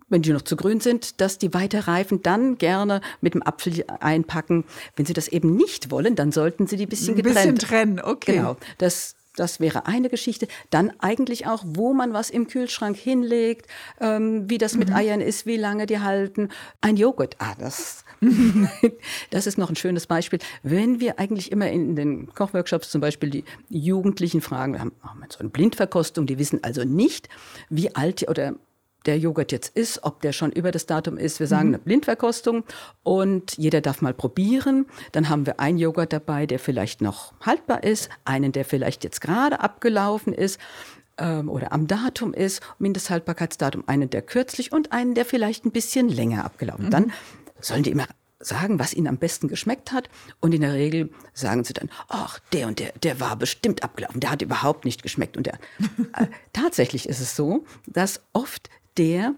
wenn 0.08 0.22
die 0.22 0.32
noch 0.32 0.42
zu 0.42 0.56
grün 0.56 0.80
sind, 0.80 1.20
dass 1.20 1.38
die 1.38 1.52
weiter 1.52 1.88
reifen, 1.88 2.22
dann 2.22 2.58
gerne 2.58 3.00
mit 3.20 3.34
dem 3.34 3.42
Apfel 3.42 3.84
einpacken. 4.00 4.64
Wenn 4.94 5.06
Sie 5.06 5.12
das 5.12 5.28
eben 5.28 5.56
nicht 5.56 5.90
wollen, 5.90 6.14
dann 6.14 6.32
sollten 6.32 6.66
Sie 6.66 6.76
die 6.76 6.86
ein 6.86 6.88
bisschen 6.88 7.16
getrennt. 7.16 7.36
Ein 7.36 7.54
bisschen 7.54 7.68
trennen, 7.68 8.00
okay. 8.00 8.36
Genau. 8.36 8.56
Das 8.78 9.16
das 9.36 9.60
wäre 9.60 9.86
eine 9.86 10.08
Geschichte. 10.08 10.48
Dann 10.70 10.92
eigentlich 10.98 11.46
auch, 11.46 11.62
wo 11.64 11.94
man 11.94 12.12
was 12.12 12.30
im 12.30 12.48
Kühlschrank 12.48 12.96
hinlegt, 12.96 13.66
ähm, 14.00 14.50
wie 14.50 14.58
das 14.58 14.74
mit 14.74 14.88
mhm. 14.88 14.96
Eiern 14.96 15.20
ist, 15.20 15.46
wie 15.46 15.56
lange 15.56 15.86
die 15.86 16.00
halten. 16.00 16.48
Ein 16.80 16.96
Joghurt, 16.96 17.36
ah, 17.38 17.54
das, 17.58 18.04
das 19.30 19.46
ist 19.46 19.58
noch 19.58 19.70
ein 19.70 19.76
schönes 19.76 20.06
Beispiel. 20.06 20.38
Wenn 20.62 21.00
wir 21.00 21.18
eigentlich 21.18 21.52
immer 21.52 21.70
in 21.70 21.96
den 21.96 22.32
Kochworkshops 22.34 22.90
zum 22.90 23.00
Beispiel 23.00 23.30
die 23.30 23.44
Jugendlichen 23.68 24.40
fragen, 24.40 24.72
wir 24.72 24.80
haben, 24.80 24.92
haben 25.02 25.22
so 25.28 25.40
eine 25.40 25.50
Blindverkostung, 25.50 26.26
die 26.26 26.38
wissen 26.38 26.62
also 26.62 26.84
nicht, 26.84 27.28
wie 27.68 27.94
alt 27.94 28.28
oder 28.28 28.54
der 29.06 29.18
Joghurt 29.18 29.52
jetzt 29.52 29.76
ist, 29.76 30.04
ob 30.04 30.20
der 30.20 30.32
schon 30.32 30.52
über 30.52 30.70
das 30.70 30.86
Datum 30.86 31.16
ist. 31.16 31.40
Wir 31.40 31.46
sagen 31.46 31.68
mhm. 31.68 31.74
eine 31.74 31.82
Blindverkostung 31.84 32.64
und 33.02 33.56
jeder 33.56 33.80
darf 33.80 34.02
mal 34.02 34.14
probieren. 34.14 34.86
Dann 35.12 35.28
haben 35.28 35.46
wir 35.46 35.60
einen 35.60 35.78
Joghurt 35.78 36.12
dabei, 36.12 36.46
der 36.46 36.58
vielleicht 36.58 37.00
noch 37.00 37.32
haltbar 37.40 37.84
ist, 37.84 38.10
einen, 38.24 38.52
der 38.52 38.64
vielleicht 38.64 39.04
jetzt 39.04 39.20
gerade 39.20 39.60
abgelaufen 39.60 40.32
ist 40.32 40.60
ähm, 41.18 41.48
oder 41.48 41.72
am 41.72 41.86
Datum 41.86 42.34
ist, 42.34 42.62
Mindesthaltbarkeitsdatum, 42.78 43.84
einen, 43.86 44.10
der 44.10 44.22
kürzlich 44.22 44.72
und 44.72 44.92
einen, 44.92 45.14
der 45.14 45.24
vielleicht 45.24 45.64
ein 45.64 45.70
bisschen 45.70 46.08
länger 46.08 46.44
abgelaufen. 46.44 46.86
Mhm. 46.86 46.90
Dann 46.90 47.12
sollen 47.60 47.82
die 47.82 47.90
immer 47.90 48.06
sagen, 48.38 48.78
was 48.78 48.92
ihnen 48.92 49.08
am 49.08 49.16
besten 49.16 49.48
geschmeckt 49.48 49.92
hat. 49.92 50.08
Und 50.40 50.54
in 50.54 50.60
der 50.60 50.74
Regel 50.74 51.10
sagen 51.32 51.64
sie 51.64 51.72
dann, 51.72 51.90
ach, 52.08 52.38
der 52.52 52.68
und 52.68 52.78
der, 52.78 52.92
der 53.02 53.20
war 53.20 53.36
bestimmt 53.36 53.82
abgelaufen, 53.82 54.20
der 54.20 54.30
hat 54.30 54.42
überhaupt 54.42 54.84
nicht 54.84 55.02
geschmeckt. 55.02 55.36
Und 55.36 55.46
der, 55.46 55.54
äh, 56.14 56.26
tatsächlich 56.52 57.08
ist 57.08 57.20
es 57.20 57.34
so, 57.34 57.64
dass 57.86 58.20
oft 58.32 58.68
der, 58.98 59.34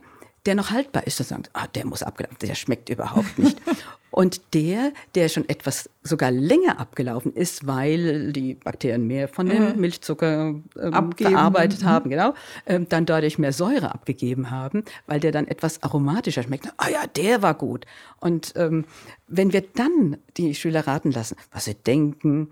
der 0.46 0.54
noch 0.54 0.70
haltbar 0.70 1.06
ist, 1.06 1.20
und 1.20 1.26
sagt, 1.26 1.50
ah, 1.52 1.66
der 1.66 1.86
muss 1.86 2.02
abgelaufen, 2.02 2.38
der 2.40 2.54
schmeckt 2.54 2.88
überhaupt 2.88 3.38
nicht. 3.38 3.60
Und 4.10 4.54
der, 4.54 4.92
der 5.14 5.28
schon 5.28 5.48
etwas 5.48 5.90
sogar 6.02 6.30
länger 6.30 6.80
abgelaufen 6.80 7.34
ist, 7.34 7.66
weil 7.66 8.32
die 8.32 8.54
Bakterien 8.54 9.06
mehr 9.06 9.28
von 9.28 9.46
dem 9.48 9.74
mhm. 9.74 9.80
Milchzucker 9.80 10.54
ähm, 10.80 11.12
verarbeitet 11.14 11.82
mhm. 11.82 11.86
haben, 11.86 12.10
genau, 12.10 12.34
ähm, 12.66 12.88
dann 12.88 13.04
dadurch 13.04 13.38
mehr 13.38 13.52
Säure 13.52 13.92
abgegeben 13.92 14.50
haben, 14.50 14.82
weil 15.06 15.20
der 15.20 15.30
dann 15.30 15.46
etwas 15.46 15.82
aromatischer 15.82 16.42
schmeckt. 16.42 16.68
Ah 16.78 16.88
ja, 16.88 17.06
der 17.06 17.42
war 17.42 17.54
gut. 17.54 17.84
Und 18.18 18.54
ähm, 18.56 18.86
wenn 19.26 19.52
wir 19.52 19.60
dann 19.60 20.16
die 20.36 20.54
Schüler 20.54 20.86
raten 20.86 21.12
lassen, 21.12 21.36
was 21.52 21.66
sie 21.66 21.74
denken, 21.74 22.50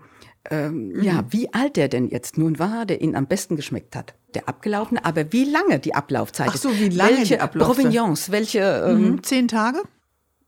ähm, 0.49 0.89
mhm. 0.89 1.03
ja, 1.03 1.25
wie 1.29 1.53
alt 1.53 1.75
der 1.75 1.87
denn 1.87 2.07
jetzt 2.07 2.37
nun 2.37 2.59
war, 2.59 2.85
der 2.85 3.01
ihnen 3.01 3.15
am 3.15 3.27
besten 3.27 3.55
geschmeckt 3.55 3.95
hat. 3.95 4.13
Der 4.33 4.47
abgelaufene, 4.47 5.03
aber 5.05 5.31
wie 5.31 5.45
lange 5.45 5.79
die 5.79 5.95
Ablaufzeit 5.95 6.49
Ach 6.51 6.57
so, 6.57 6.77
wie 6.77 6.89
lange 6.89 7.17
welche 7.17 7.35
die 7.35 7.41
Ablaufzeit? 7.41 7.85
Provenance, 7.85 8.31
welche 8.31 8.59
ähm, 8.59 9.11
mhm. 9.11 9.23
zehn 9.23 9.47
Tage? 9.47 9.79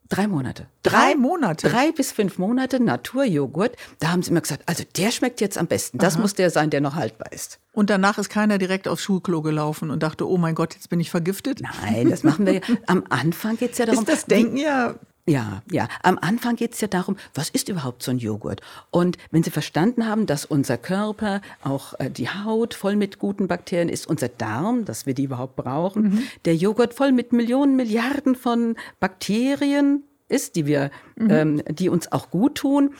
Drei 0.09 0.27
Monate. 0.27 0.65
Drei, 0.81 1.11
drei, 1.11 1.15
Monate? 1.15 1.69
Drei 1.69 1.91
bis 1.91 2.11
fünf 2.11 2.39
Monate 2.39 2.83
Naturjoghurt. 2.83 3.75
Da 3.99 4.11
haben 4.11 4.23
sie 4.23 4.31
immer 4.31 4.41
gesagt, 4.41 4.63
also 4.65 4.83
der 4.97 5.11
schmeckt 5.11 5.39
jetzt 5.39 5.55
am 5.55 5.67
besten. 5.67 5.99
Das 5.99 6.15
Aha. 6.15 6.21
muss 6.21 6.33
der 6.33 6.49
sein, 6.49 6.71
der 6.71 6.81
noch 6.81 6.95
haltbar 6.95 7.31
ist. 7.31 7.59
Und 7.73 7.91
danach 7.91 8.17
ist 8.17 8.29
keiner 8.29 8.57
direkt 8.57 8.87
aufs 8.87 9.03
Schulklo 9.03 9.43
gelaufen 9.43 9.91
und 9.91 10.01
dachte, 10.01 10.27
oh 10.27 10.37
mein 10.37 10.55
Gott, 10.55 10.73
jetzt 10.73 10.89
bin 10.89 10.99
ich 10.99 11.11
vergiftet? 11.11 11.61
Nein, 11.61 12.09
das 12.09 12.23
machen 12.23 12.47
wir 12.47 12.53
ja. 12.55 12.61
Am 12.87 13.03
Anfang 13.09 13.57
geht 13.57 13.73
es 13.73 13.77
ja 13.77 13.85
darum. 13.85 14.01
Ist 14.01 14.11
das 14.11 14.25
Denken 14.25 14.57
ja 14.57 14.95
ja, 15.29 15.61
ja. 15.71 15.87
Am 16.01 16.17
Anfang 16.19 16.55
geht 16.55 16.73
es 16.73 16.81
ja 16.81 16.87
darum, 16.87 17.15
was 17.33 17.49
ist 17.49 17.69
überhaupt 17.69 18.03
so 18.03 18.11
ein 18.11 18.17
Joghurt? 18.17 18.61
Und 18.89 19.17
wenn 19.31 19.43
Sie 19.43 19.51
verstanden 19.51 20.07
haben, 20.07 20.25
dass 20.25 20.45
unser 20.45 20.77
Körper, 20.77 21.41
auch 21.63 21.93
äh, 21.99 22.09
die 22.09 22.29
Haut 22.29 22.73
voll 22.73 22.95
mit 22.95 23.19
guten 23.19 23.47
Bakterien 23.47 23.89
ist, 23.89 24.07
unser 24.07 24.27
Darm, 24.27 24.85
dass 24.85 25.05
wir 25.05 25.13
die 25.13 25.23
überhaupt 25.23 25.55
brauchen, 25.55 26.03
mhm. 26.03 26.23
der 26.45 26.55
Joghurt 26.55 26.93
voll 26.93 27.11
mit 27.11 27.31
Millionen, 27.31 27.75
Milliarden 27.75 28.35
von 28.35 28.75
Bakterien 28.99 30.03
ist, 30.29 30.55
die 30.55 30.65
wir, 30.65 30.89
mhm. 31.15 31.29
ähm, 31.29 31.63
die 31.69 31.89
uns 31.89 32.11
auch 32.11 32.29
gut 32.31 32.55
tun, 32.55 32.95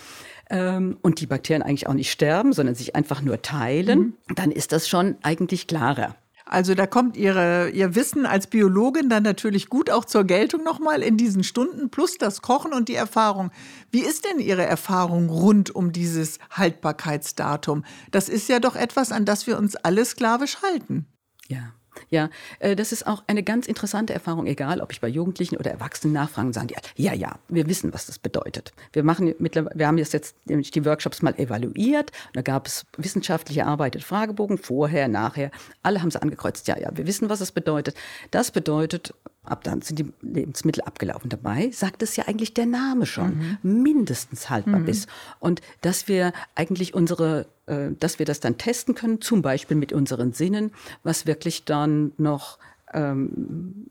ähm, 0.50 0.98
und 1.02 1.22
die 1.22 1.28
Bakterien 1.28 1.62
eigentlich 1.62 1.88
auch 1.88 1.94
nicht 1.94 2.12
sterben, 2.12 2.54
sondern 2.54 2.76
sich 2.76 2.96
einfach 2.96 3.22
nur 3.22 3.42
teilen, 3.42 4.00
mhm. 4.28 4.36
dann 4.36 4.52
ist 4.52 4.72
das 4.72 4.88
schon 4.88 5.16
eigentlich 5.22 5.68
klarer. 5.68 6.16
Also 6.50 6.74
da 6.74 6.88
kommt 6.88 7.16
ihre, 7.16 7.70
Ihr 7.70 7.94
Wissen 7.94 8.26
als 8.26 8.48
Biologin 8.48 9.08
dann 9.08 9.22
natürlich 9.22 9.70
gut 9.70 9.92
auch 9.92 10.04
zur 10.04 10.24
Geltung 10.24 10.64
nochmal 10.64 11.04
in 11.04 11.16
diesen 11.16 11.44
Stunden, 11.44 11.92
plus 11.92 12.18
das 12.18 12.42
Kochen 12.42 12.74
und 12.74 12.90
die 12.90 12.96
Erfahrung. 12.96 13.52
Wie 13.92 14.00
ist 14.00 14.26
denn 14.26 14.40
Ihre 14.40 14.66
Erfahrung 14.66 15.30
rund 15.30 15.70
um 15.70 15.92
dieses 15.92 16.40
Haltbarkeitsdatum? 16.50 17.86
Das 18.10 18.30
ist 18.30 18.50
ja 18.50 18.60
doch 18.60 18.76
etwas, 18.76 19.12
an 19.12 19.26
das 19.26 19.46
wir 19.46 19.60
uns 19.60 19.76
alle 19.76 20.04
sklavisch 20.04 20.64
halten. 20.64 21.06
Ja. 21.48 21.74
Ja, 22.10 22.30
äh, 22.60 22.76
das 22.76 22.92
ist 22.92 23.08
auch 23.08 23.24
eine 23.28 23.44
ganz 23.44 23.68
interessante 23.68 24.14
Erfahrung, 24.14 24.46
egal 24.48 24.82
ob 24.82 24.92
ich 24.92 25.02
bei 25.02 25.08
Jugendlichen 25.08 25.58
oder 25.58 25.72
Erwachsenen 25.72 26.14
nachfragen, 26.14 26.54
sagen 26.54 26.68
die, 26.68 27.04
ja, 27.04 27.14
ja, 27.14 27.38
wir 27.48 27.68
wissen, 27.68 27.94
was 27.94 28.06
das 28.06 28.20
bedeutet. 28.20 28.74
Wir 28.94 29.04
machen 29.04 29.36
mittlerweile, 29.40 29.78
wir 29.78 29.88
haben 29.88 29.98
jetzt, 29.98 30.14
jetzt 30.14 30.36
die 30.46 30.86
Workshops 30.86 31.22
mal 31.22 31.38
evaluiert, 31.38 32.12
da 32.34 32.42
gab 32.42 32.68
es 32.68 32.86
wissenschaftlich 32.98 33.58
erarbeitete 33.58 34.06
Fragebogen, 34.06 34.58
vorher, 34.58 35.08
nachher, 35.08 35.52
alle 35.84 36.02
haben 36.02 36.12
sie 36.12 36.22
angekreuzt, 36.22 36.68
ja, 36.68 36.78
ja, 36.78 36.90
wir 36.96 37.08
wissen, 37.08 37.30
was 37.30 37.42
es 37.42 37.52
bedeutet. 37.52 37.96
Das 38.32 38.52
bedeutet, 38.52 39.14
ab 39.50 39.64
dann 39.64 39.82
sind 39.82 40.00
die 40.00 40.12
Lebensmittel 40.22 40.82
abgelaufen. 40.84 41.30
Dabei 41.30 41.70
sagt 41.72 42.04
es 42.04 42.16
ja 42.16 42.26
eigentlich 42.28 42.54
der 42.54 42.66
Name 42.66 43.06
schon, 43.06 43.58
mhm. 43.62 43.82
mindestens 43.84 44.50
haltbar 44.50 44.80
mhm. 44.80 44.86
bis. 44.86 45.08
Und 45.40 45.62
dass 45.82 46.08
wir 46.08 46.34
eigentlich 46.56 46.94
unsere, 46.94 47.48
äh, 47.66 47.90
dass 48.00 48.20
wir 48.20 48.26
das 48.26 48.40
dann 48.40 48.58
testen 48.58 48.96
können, 48.96 49.22
zum 49.22 49.42
Beispiel 49.42 49.78
mit 49.78 49.94
unseren 49.94 50.34
Sinnen, 50.34 50.72
was 51.04 51.26
wirklich 51.26 51.66
dann 51.66 52.12
noch 52.18 52.60
ähm, 52.94 53.90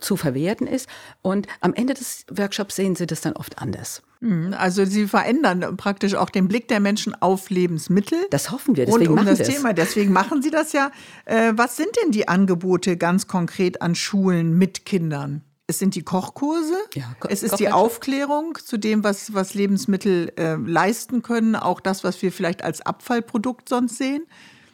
zu 0.00 0.16
verwerten 0.16 0.66
ist. 0.66 0.88
Und 1.22 1.46
am 1.60 1.74
Ende 1.74 1.94
des 1.94 2.24
Workshops 2.30 2.76
sehen 2.76 2.96
Sie 2.96 3.06
das 3.06 3.20
dann 3.20 3.34
oft 3.34 3.58
anders. 3.58 4.02
Mhm. 4.20 4.54
Also 4.56 4.84
Sie 4.84 5.06
verändern 5.06 5.76
praktisch 5.76 6.14
auch 6.14 6.30
den 6.30 6.48
Blick 6.48 6.68
der 6.68 6.80
Menschen 6.80 7.14
auf 7.20 7.50
Lebensmittel. 7.50 8.18
Das 8.30 8.50
hoffen 8.50 8.76
wir. 8.76 8.86
Deswegen 8.86 9.12
und 9.12 9.20
um 9.20 9.26
das 9.26 9.46
Thema. 9.46 9.72
Deswegen 9.72 10.12
machen 10.12 10.42
Sie 10.42 10.50
das 10.50 10.72
ja. 10.72 10.90
Äh, 11.24 11.52
was 11.56 11.76
sind 11.76 11.90
denn 12.02 12.10
die 12.10 12.28
Angebote 12.28 12.96
ganz 12.96 13.26
konkret 13.26 13.82
an 13.82 13.94
Schulen 13.94 14.56
mit 14.56 14.84
Kindern? 14.84 15.42
Es 15.66 15.78
sind 15.78 15.94
die 15.94 16.02
Kochkurse, 16.02 16.76
ja, 16.94 17.16
Ko 17.20 17.28
es 17.30 17.42
ist 17.42 17.58
die 17.58 17.70
Aufklärung 17.70 18.58
zu 18.62 18.76
dem, 18.76 19.02
was, 19.02 19.32
was 19.32 19.54
Lebensmittel 19.54 20.30
äh, 20.36 20.56
leisten 20.56 21.22
können, 21.22 21.56
auch 21.56 21.80
das, 21.80 22.04
was 22.04 22.20
wir 22.20 22.32
vielleicht 22.32 22.62
als 22.62 22.82
Abfallprodukt 22.82 23.70
sonst 23.70 23.96
sehen. 23.96 24.24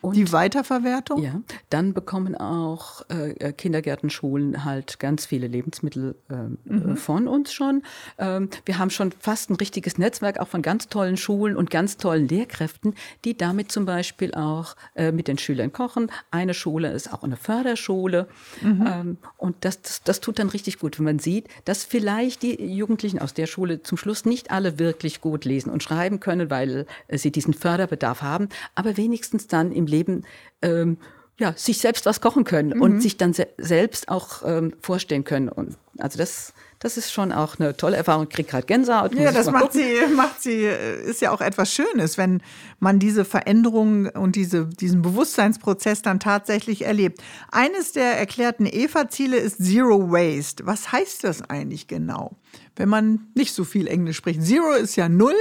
Und, 0.00 0.16
die 0.16 0.32
Weiterverwertung? 0.32 1.22
Ja, 1.22 1.40
dann 1.68 1.92
bekommen 1.92 2.34
auch 2.34 3.02
äh, 3.10 3.30
äh 3.32 3.52
Kindergärten, 3.52 4.10
Schulen 4.10 4.64
halt 4.64 4.98
ganz 4.98 5.26
viele 5.26 5.46
Lebensmittel 5.46 6.16
äh, 6.28 6.34
mhm. 6.64 6.96
von 6.96 7.28
uns 7.28 7.52
schon. 7.52 7.82
Ähm, 8.18 8.48
wir 8.64 8.78
haben 8.78 8.90
schon 8.90 9.12
fast 9.12 9.50
ein 9.50 9.56
richtiges 9.56 9.98
Netzwerk 9.98 10.40
auch 10.40 10.48
von 10.48 10.62
ganz 10.62 10.88
tollen 10.88 11.16
Schulen 11.16 11.56
und 11.56 11.70
ganz 11.70 11.96
tollen 11.96 12.28
Lehrkräften, 12.28 12.94
die 13.24 13.36
damit 13.36 13.70
zum 13.70 13.84
Beispiel 13.84 14.34
auch 14.34 14.76
äh, 14.94 15.12
mit 15.12 15.28
den 15.28 15.38
Schülern 15.38 15.72
kochen. 15.72 16.10
Eine 16.30 16.54
Schule 16.54 16.92
ist 16.92 17.12
auch 17.12 17.22
eine 17.22 17.36
Förderschule. 17.36 18.26
Mhm. 18.62 18.86
Ähm, 18.86 19.18
und 19.36 19.56
das, 19.64 19.82
das, 19.82 20.02
das 20.02 20.20
tut 20.20 20.38
dann 20.38 20.48
richtig 20.48 20.78
gut, 20.78 20.98
wenn 20.98 21.04
man 21.04 21.18
sieht, 21.18 21.48
dass 21.64 21.84
vielleicht 21.84 22.42
die 22.42 22.62
Jugendlichen 22.64 23.18
aus 23.18 23.34
der 23.34 23.46
Schule 23.46 23.82
zum 23.82 23.98
Schluss 23.98 24.24
nicht 24.24 24.50
alle 24.50 24.78
wirklich 24.78 25.20
gut 25.20 25.44
lesen 25.44 25.70
und 25.70 25.82
schreiben 25.82 26.20
können, 26.20 26.50
weil 26.50 26.86
äh, 27.08 27.18
sie 27.18 27.30
diesen 27.30 27.54
Förderbedarf 27.54 28.22
haben, 28.22 28.48
aber 28.74 28.96
wenigstens 28.96 29.46
dann 29.46 29.72
im 29.72 29.86
Leben 29.90 30.24
ähm, 30.62 30.98
ja, 31.40 31.54
sich 31.56 31.78
selbst 31.78 32.04
was 32.04 32.20
kochen 32.20 32.44
können 32.44 32.76
mhm. 32.76 32.82
und 32.82 33.00
sich 33.00 33.16
dann 33.16 33.32
se 33.32 33.48
selbst 33.56 34.08
auch 34.08 34.42
ähm, 34.44 34.74
vorstellen 34.82 35.24
können. 35.24 35.48
Und 35.48 35.78
also 35.98 36.18
das, 36.18 36.52
das 36.80 36.98
ist 36.98 37.12
schon 37.12 37.32
auch 37.32 37.58
eine 37.58 37.74
tolle 37.76 37.96
Erfahrung. 37.96 38.24
Ich 38.24 38.28
kriege 38.28 38.50
gerade 38.50 38.66
Gänsehaut. 38.66 39.14
Ja, 39.14 39.32
das 39.32 39.50
macht 39.50 39.72
sie, 39.72 39.94
macht 40.14 40.42
sie, 40.42 40.66
äh, 40.66 41.02
ist 41.02 41.22
ja 41.22 41.30
auch 41.30 41.40
etwas 41.40 41.72
Schönes, 41.72 42.18
wenn 42.18 42.42
man 42.78 42.98
diese 42.98 43.24
Veränderung 43.24 44.06
und 44.10 44.36
diese, 44.36 44.66
diesen 44.66 45.00
Bewusstseinsprozess 45.00 46.02
dann 46.02 46.20
tatsächlich 46.20 46.84
erlebt. 46.84 47.22
Eines 47.50 47.92
der 47.92 48.18
erklärten 48.18 48.66
EVA-Ziele 48.66 49.38
ist 49.38 49.64
Zero 49.64 50.12
Waste. 50.12 50.66
Was 50.66 50.92
heißt 50.92 51.24
das 51.24 51.40
eigentlich 51.48 51.86
genau? 51.86 52.36
Wenn 52.76 52.90
man 52.90 53.28
nicht 53.34 53.54
so 53.54 53.64
viel 53.64 53.86
Englisch 53.86 54.18
spricht. 54.18 54.42
Zero 54.42 54.74
ist 54.74 54.94
ja 54.96 55.08
null. 55.08 55.34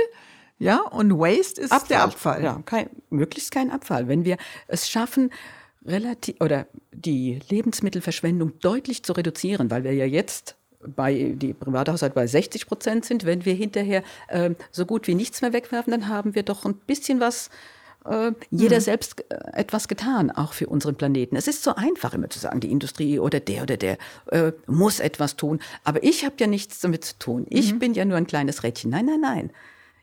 Ja, 0.59 0.81
und 0.81 1.17
Waste 1.17 1.61
ist 1.61 1.71
Abfall. 1.71 1.87
der 1.87 2.03
Abfall. 2.03 2.43
Ja, 2.43 2.61
kein, 2.65 2.89
möglichst 3.09 3.51
kein 3.51 3.71
Abfall. 3.71 4.07
Wenn 4.07 4.25
wir 4.25 4.37
es 4.67 4.89
schaffen, 4.89 5.31
relativ 5.85 6.35
oder 6.41 6.67
die 6.91 7.39
Lebensmittelverschwendung 7.49 8.59
deutlich 8.59 9.03
zu 9.03 9.13
reduzieren, 9.13 9.71
weil 9.71 9.83
wir 9.85 9.93
ja 9.93 10.05
jetzt 10.05 10.55
bei 10.85 11.33
die 11.35 11.53
Privathaushalt 11.53 12.13
bei 12.13 12.27
60 12.27 12.67
Prozent 12.67 13.05
sind, 13.05 13.25
wenn 13.25 13.45
wir 13.45 13.53
hinterher 13.53 14.03
äh, 14.27 14.51
so 14.71 14.85
gut 14.85 15.07
wie 15.07 15.15
nichts 15.15 15.41
mehr 15.41 15.53
wegwerfen, 15.53 15.91
dann 15.91 16.07
haben 16.07 16.35
wir 16.35 16.43
doch 16.43 16.65
ein 16.65 16.75
bisschen 16.75 17.19
was 17.19 17.49
äh, 18.05 18.31
jeder 18.49 18.77
mhm. 18.77 18.81
selbst 18.81 19.25
äh, 19.29 19.35
etwas 19.53 19.87
getan, 19.87 20.31
auch 20.31 20.53
für 20.53 20.67
unseren 20.67 20.95
Planeten. 20.95 21.35
Es 21.35 21.47
ist 21.47 21.63
so 21.63 21.75
einfach 21.75 22.13
immer 22.13 22.29
zu 22.29 22.39
sagen, 22.39 22.59
die 22.59 22.71
Industrie 22.71 23.19
oder 23.19 23.39
der 23.39 23.63
oder 23.63 23.77
der 23.77 23.97
äh, 24.27 24.53
muss 24.67 24.99
etwas 24.99 25.35
tun. 25.35 25.59
Aber 25.83 26.03
ich 26.03 26.25
habe 26.25 26.35
ja 26.39 26.47
nichts 26.47 26.79
damit 26.79 27.03
zu 27.03 27.19
tun. 27.19 27.45
Ich 27.49 27.73
mhm. 27.73 27.79
bin 27.79 27.93
ja 27.93 28.05
nur 28.05 28.17
ein 28.17 28.27
kleines 28.27 28.63
Rädchen. 28.63 28.91
Nein, 28.91 29.05
nein, 29.05 29.21
nein. 29.21 29.51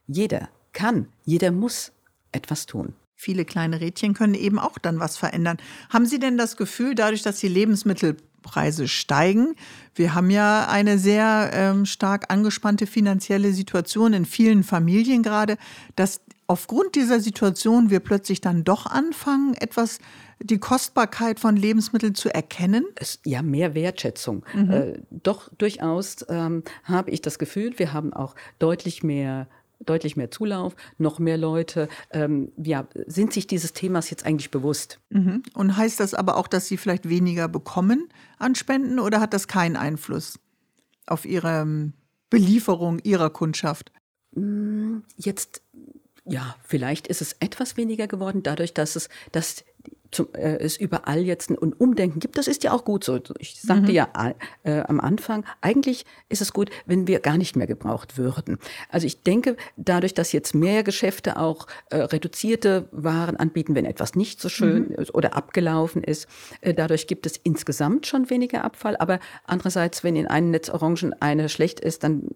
Jeder 0.07 0.49
kann, 0.73 1.09
jeder 1.25 1.51
muss 1.51 1.93
etwas 2.33 2.67
tun. 2.67 2.95
Viele 3.15 3.45
kleine 3.47 3.81
Rädchen 3.81 4.13
können 4.13 4.35
eben 4.35 4.59
auch 4.59 4.79
dann 4.79 5.01
was 5.01 5.17
verändern. 5.17 5.57
Haben 5.89 6.05
Sie 6.05 6.19
denn 6.19 6.37
das 6.37 6.57
Gefühl, 6.57 6.95
dadurch, 6.95 7.23
dass 7.23 7.41
die 7.41 7.49
Lebensmittelpreise 7.49 8.89
steigen, 8.89 9.57
wir 9.95 10.15
haben 10.15 10.29
ja 10.29 10.67
eine 10.69 10.99
sehr 10.99 11.51
ähm, 11.55 11.87
stark 11.87 12.31
angespannte 12.31 12.87
finanzielle 12.87 13.55
Situation 13.55 14.13
in 14.13 14.27
vielen 14.27 14.63
Familien 14.63 15.23
gerade, 15.23 15.57
dass 15.97 16.21
aufgrund 16.47 16.95
dieser 16.95 17.21
Situation 17.21 17.89
wir 17.89 18.01
plötzlich 18.01 18.43
dann 18.43 18.65
doch 18.65 18.87
anfangen, 18.87 19.55
etwas 19.55 19.99
die 20.39 20.59
Kostbarkeit 20.59 21.41
von 21.41 21.57
Lebensmitteln 21.57 22.15
zu 22.15 22.33
erkennen? 22.33 22.85
Es, 22.97 23.21
ja, 23.25 23.43
mehr 23.43 23.75
Wertschätzung. 23.75 24.45
Mhm. 24.55 24.71
Äh, 24.71 24.99
doch 25.11 25.51
durchaus 25.57 26.27
ähm, 26.29 26.63
habe 26.85 27.11
ich 27.11 27.23
das 27.23 27.39
Gefühl, 27.39 27.79
wir 27.79 27.93
haben 27.93 28.13
auch 28.13 28.35
deutlich 28.59 29.03
mehr 29.03 29.49
deutlich 29.81 30.17
mehr 30.17 30.31
Zulauf, 30.31 30.75
noch 30.99 31.19
mehr 31.19 31.37
Leute 31.37 31.89
ähm, 32.11 32.53
ja, 32.57 32.87
sind 33.07 33.33
sich 33.33 33.47
dieses 33.47 33.73
Themas 33.73 34.11
jetzt 34.11 34.25
eigentlich 34.25 34.51
bewusst. 34.51 35.01
Mhm. 35.11 35.43
Und 35.55 35.77
heißt 35.77 36.01
das 36.01 36.15
aber 36.15 36.37
auch, 36.37 36.49
dass 36.49 36.67
sie 36.67 36.77
vielleicht 36.77 37.09
weniger 37.09 37.49
bekommen 37.49 38.09
an 38.39 38.55
Spenden 38.55 38.99
oder 38.99 39.21
hat 39.21 39.35
das 39.35 39.49
keinen 39.49 39.77
Einfluss 39.77 40.39
auf 41.07 41.25
ihre 41.25 41.63
ähm, 41.63 41.93
Belieferung 42.31 42.99
ihrer 43.01 43.31
Kundschaft? 43.31 43.93
Mm, 44.33 44.99
jetzt 45.17 45.63
ja, 46.29 46.57
vielleicht 46.65 47.07
ist 47.07 47.23
es 47.23 47.37
etwas 47.39 47.77
weniger 47.77 48.09
geworden, 48.09 48.43
dadurch, 48.43 48.75
dass 48.75 48.97
es, 48.97 49.09
dass 49.31 49.65
zum, 50.11 50.29
äh, 50.35 50.57
es 50.57 50.77
überall 50.77 51.21
jetzt 51.21 51.51
ein 51.51 51.57
Umdenken 51.57 52.21
gibt. 52.21 52.39
Das 52.39 52.49
ist 52.49 52.65
ja 52.65 52.73
auch 52.73 52.85
gut 52.85 53.05
so. 53.05 53.21
Ich 53.39 53.61
sagte 53.61 53.91
mhm. 53.91 53.95
ja 53.95 54.09
äh, 54.63 54.81
am 54.81 55.01
Anfang, 55.01 55.45
eigentlich 55.61 56.05
ist 56.29 56.41
es 56.41 56.53
gut, 56.53 56.71
wenn 56.87 57.07
wir 57.07 57.21
gar 57.21 57.37
nicht 57.37 57.57
mehr 57.57 57.67
gebraucht 57.67 58.19
würden. 58.19 58.59
Also 58.89 59.07
ich 59.07 59.23
denke, 59.23 59.57
dadurch, 59.77 60.15
dass 60.15 60.33
jetzt 60.33 60.55
mehr 60.55 60.83
Geschäfte 60.83 61.39
auch 61.39 61.67
äh, 61.91 61.97
reduzierte 61.99 62.89
Waren 62.93 63.37
anbieten, 63.37 63.75
wenn 63.75 63.85
etwas 63.85 64.15
nicht 64.15 64.41
so 64.41 64.49
schön 64.49 64.89
mhm. 64.89 65.07
oder 65.13 65.37
abgelaufen 65.37 66.03
ist, 66.03 66.29
äh, 66.61 66.75
dadurch 66.75 67.07
gibt 67.07 67.27
es 67.27 67.37
insgesamt 67.37 68.07
schon 68.07 68.31
weniger 68.31 68.65
Abfall. 68.65 68.97
Aber 68.97 69.21
andererseits, 69.45 70.05
wenn 70.05 70.17
in 70.17 70.27
einem 70.27 70.51
Netz 70.51 70.69
Orangen 70.69 71.15
eine 71.21 71.49
schlecht 71.49 71.81
ist, 71.81 72.05
dann 72.05 72.29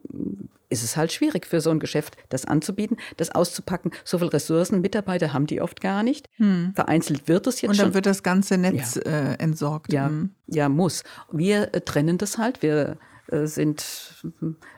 ist 0.71 0.83
es 0.83 0.97
halt 0.97 1.13
schwierig 1.13 1.47
für 1.47 1.61
so 1.61 1.71
ein 1.71 1.81
Geschäft, 1.81 2.17
das 2.29 2.45
anzubieten, 2.45 2.97
das 3.17 3.31
auszupacken. 3.31 3.91
So 4.05 4.19
viele 4.19 4.33
Ressourcen, 4.33 4.81
Mitarbeiter 4.81 5.33
haben 5.33 5.47
die 5.47 5.61
oft 5.61 5.81
gar 5.81 6.03
nicht. 6.03 6.29
Hm. 6.37 6.73
Vereinzelt 6.75 7.29
wird 7.29 7.47
es 7.47 7.61
jetzt 7.61 7.71
Und 7.71 7.79
dann 7.79 7.87
schon. 7.87 7.95
wird 7.95 8.07
das 8.07 8.23
ganze 8.23 8.57
Netz 8.57 8.95
ja. 8.95 9.03
äh, 9.03 9.35
entsorgt. 9.35 9.93
Ja, 9.93 10.07
hm. 10.07 10.31
ja, 10.47 10.69
muss. 10.69 11.03
Wir 11.31 11.75
äh, 11.75 11.81
trennen 11.81 12.19
das 12.19 12.39
halt. 12.39 12.63
Wir 12.63 12.97
sind, 13.47 13.85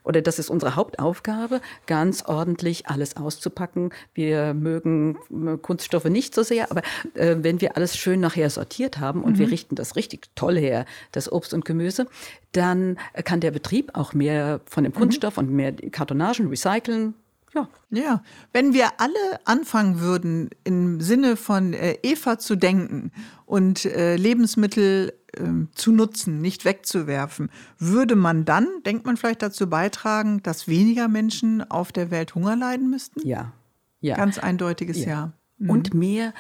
oder 0.05 0.23
das 0.23 0.39
ist 0.39 0.51
unsere 0.51 0.77
Hauptaufgabe, 0.77 1.61
ganz 1.87 2.25
ordentlich 2.25 2.87
alles 2.87 3.17
auszupacken. 3.17 3.91
Wir 4.15 4.55
mögen 4.55 5.19
äh, 5.31 5.57
Kunststoffe 5.57 6.05
nicht 6.05 6.35
so 6.35 6.43
sehr, 6.43 6.71
aber 6.71 6.83
äh, 7.15 7.37
wenn 7.41 7.61
wir 7.61 7.77
alles 7.77 7.97
schön 7.97 8.21
nachher 8.21 8.51
sortiert 8.51 8.99
haben 8.99 9.23
und 9.23 9.35
mhm. 9.35 9.39
wir 9.39 9.51
richten 9.51 9.75
das 9.75 9.97
richtig 9.97 10.29
toll 10.35 10.59
her, 10.59 10.87
das 11.13 11.31
Obst 11.31 11.55
und 11.55 11.65
Gemüse, 11.65 12.07
dann 12.53 12.99
kann 13.25 13.41
der 13.41 13.51
Betrieb 13.51 13.91
auch 13.95 14.13
mehr 14.13 14.61
von 14.67 14.85
dem 14.85 14.93
mhm. 14.93 14.99
Kunststoff 14.99 15.37
mhm. 15.37 15.43
und 15.43 15.51
mehr 15.55 15.73
Kartonagen 15.73 16.49
recyceln, 16.49 17.15
ja. 17.55 17.69
ja, 17.91 18.23
wenn 18.53 18.73
wir 18.73 19.01
alle 19.01 19.41
anfangen 19.45 20.01
würden, 20.01 20.51
im 20.65 21.01
Sinne 21.01 21.37
von 21.37 21.73
äh, 21.75 21.99
Eva 22.03 22.39
zu 22.39 22.57
denken 22.57 23.13
und 23.47 23.85
äh, 23.85 24.17
Lebensmittel 24.17 25.13
äh, 25.33 25.43
zu 25.75 25.93
nutzen, 25.93 26.41
nicht 26.41 26.65
wegzuwerfen, 26.65 27.51
würde 27.79 28.17
man 28.17 28.45
dann, 28.45 28.69
denkt 28.87 29.07
man 29.07 29.17
vielleicht 29.17 29.43
dazu 29.43 29.69
beitragen, 29.69 30.43
dass 30.43 30.69
weniger 30.69 31.09
Menschen 31.09 31.69
auf 31.71 31.93
der 31.93 32.11
Welt 32.11 32.35
Hunger 32.35 32.57
leiden 32.57 32.91
müssten? 32.91 33.27
Ja. 33.27 33.53
ja. 34.01 34.17
Ganz 34.17 34.39
eindeutiges 34.39 35.05
Ja. 35.05 35.09
ja. 35.09 35.33
Mhm. 35.59 35.71
Und 35.71 35.95
mehr 35.95 36.35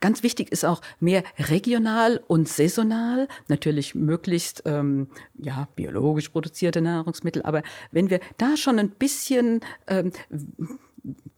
Ganz 0.00 0.22
wichtig 0.22 0.52
ist 0.52 0.64
auch 0.64 0.80
mehr 1.00 1.24
regional 1.38 2.20
und 2.28 2.48
saisonal, 2.48 3.26
natürlich 3.48 3.94
möglichst 3.94 4.62
ähm, 4.64 5.08
ja, 5.36 5.68
biologisch 5.74 6.28
produzierte 6.28 6.80
Nahrungsmittel. 6.80 7.42
Aber 7.42 7.62
wenn 7.90 8.08
wir 8.08 8.20
da 8.36 8.56
schon 8.56 8.78
ein 8.78 8.90
bisschen 8.90 9.60
ähm, 9.88 10.12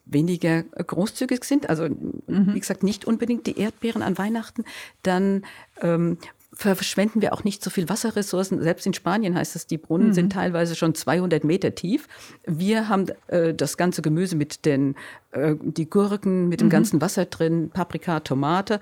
weniger 0.04 0.62
großzügig 0.62 1.44
sind, 1.44 1.70
also 1.70 1.88
mhm. 1.88 2.54
wie 2.54 2.60
gesagt 2.60 2.82
nicht 2.82 3.06
unbedingt 3.06 3.46
die 3.46 3.58
Erdbeeren 3.58 4.02
an 4.02 4.18
Weihnachten, 4.18 4.64
dann 5.02 5.44
ähm, 5.80 6.18
verschwenden 6.60 7.22
wir 7.22 7.32
auch 7.32 7.42
nicht 7.42 7.64
so 7.64 7.70
viel 7.70 7.88
Wasserressourcen. 7.88 8.62
Selbst 8.62 8.86
in 8.86 8.92
Spanien 8.92 9.34
heißt 9.34 9.56
es, 9.56 9.66
die 9.66 9.78
Brunnen 9.78 10.08
mhm. 10.08 10.12
sind 10.12 10.32
teilweise 10.32 10.76
schon 10.76 10.94
200 10.94 11.42
Meter 11.42 11.74
tief. 11.74 12.06
Wir 12.46 12.88
haben 12.88 13.06
äh, 13.28 13.54
das 13.54 13.78
ganze 13.78 14.02
Gemüse 14.02 14.36
mit 14.36 14.66
den, 14.66 14.94
äh, 15.32 15.54
die 15.60 15.88
Gurken, 15.88 16.48
mit 16.48 16.60
dem 16.60 16.66
mhm. 16.66 16.72
ganzen 16.72 17.00
Wasser 17.00 17.24
drin, 17.24 17.70
Paprika, 17.72 18.20
Tomate. 18.20 18.80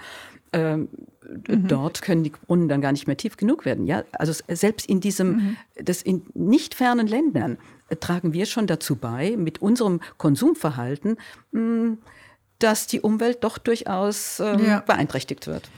Ähm, 0.53 0.89
mhm. 1.47 1.69
Dort 1.69 2.03
können 2.03 2.25
die 2.25 2.31
Brunnen 2.31 2.69
dann 2.69 2.81
gar 2.81 2.91
nicht 2.93 3.07
mehr 3.07 3.17
tief 3.17 3.37
genug 3.37 3.65
werden. 3.65 3.87
Ja, 3.87 4.03
also 4.13 4.33
selbst 4.49 4.89
in 4.89 5.01
diesem, 5.01 5.29
mhm. 5.29 5.57
das 5.77 6.03
in 6.03 6.23
nicht 6.35 6.75
fernen 6.75 7.07
Ländern 7.07 7.59
äh, 7.91 7.97
tragen 7.97 8.33
wir 8.33 8.47
schon 8.47 8.67
dazu 8.67 8.97
bei, 8.97 9.37
mit 9.37 9.63
unserem 9.63 10.01
Konsumverhalten, 10.17 11.17
mh, 11.53 11.61
hm, 11.61 11.99
dass 12.59 12.89
die 12.89 13.01
Umwelt 13.01 13.45
doch 13.45 13.57
durchaus 13.57 14.41
ähm, 14.41 14.65
ja. 14.67 14.81
beeinträchtigt 14.81 15.47
wird. 15.47 15.71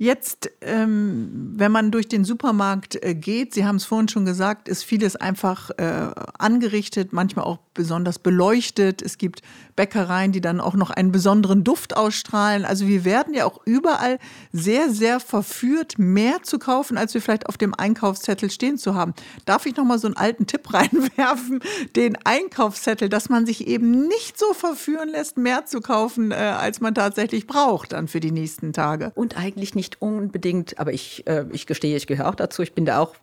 Jetzt, 0.00 0.52
ähm, 0.60 1.54
wenn 1.56 1.72
man 1.72 1.90
durch 1.90 2.06
den 2.06 2.24
Supermarkt 2.24 3.02
äh, 3.02 3.16
geht, 3.16 3.52
Sie 3.52 3.66
haben 3.66 3.74
es 3.76 3.84
vorhin 3.84 4.06
schon 4.06 4.24
gesagt, 4.24 4.68
ist 4.68 4.84
vieles 4.84 5.16
einfach 5.16 5.70
äh, 5.70 6.10
angerichtet, 6.38 7.12
manchmal 7.12 7.44
auch 7.44 7.58
besonders 7.74 8.20
beleuchtet. 8.20 9.02
Es 9.02 9.18
gibt 9.18 9.42
Bäckereien, 9.74 10.30
die 10.30 10.40
dann 10.40 10.60
auch 10.60 10.74
noch 10.74 10.90
einen 10.90 11.10
besonderen 11.10 11.64
Duft 11.64 11.96
ausstrahlen. 11.96 12.64
Also 12.64 12.86
wir 12.86 13.04
werden 13.04 13.34
ja 13.34 13.44
auch 13.44 13.60
überall 13.64 14.18
sehr, 14.52 14.90
sehr 14.90 15.18
verführt, 15.18 15.98
mehr 15.98 16.44
zu 16.44 16.60
kaufen, 16.60 16.96
als 16.96 17.14
wir 17.14 17.20
vielleicht 17.20 17.48
auf 17.48 17.56
dem 17.56 17.74
Einkaufszettel 17.74 18.52
stehen 18.52 18.78
zu 18.78 18.94
haben. 18.94 19.14
Darf 19.46 19.66
ich 19.66 19.76
noch 19.76 19.84
mal 19.84 19.98
so 19.98 20.06
einen 20.06 20.16
alten 20.16 20.46
Tipp 20.46 20.72
reinwerfen? 20.72 21.60
Den 21.96 22.16
Einkaufszettel, 22.24 23.08
dass 23.08 23.28
man 23.28 23.46
sich 23.46 23.66
eben 23.66 24.06
nicht 24.06 24.38
so 24.38 24.52
verführen 24.54 25.08
lässt, 25.08 25.38
mehr 25.38 25.66
zu 25.66 25.80
kaufen, 25.80 26.30
äh, 26.30 26.34
als 26.34 26.80
man 26.80 26.94
tatsächlich 26.94 27.48
braucht 27.48 27.92
dann 27.92 28.06
für 28.06 28.20
die 28.20 28.32
nächsten 28.32 28.72
Tage. 28.72 29.10
Und 29.16 29.36
eigentlich 29.36 29.74
nicht 29.74 29.87
nicht 29.88 30.02
unbedingt, 30.02 30.78
aber 30.78 30.92
ich, 30.92 31.26
äh, 31.26 31.46
ich 31.52 31.66
gestehe, 31.66 31.96
ich 31.96 32.06
gehöre 32.06 32.28
auch 32.28 32.34
dazu, 32.34 32.62
ich 32.62 32.74
bin 32.74 32.84
da 32.84 32.98
auch 32.98 33.14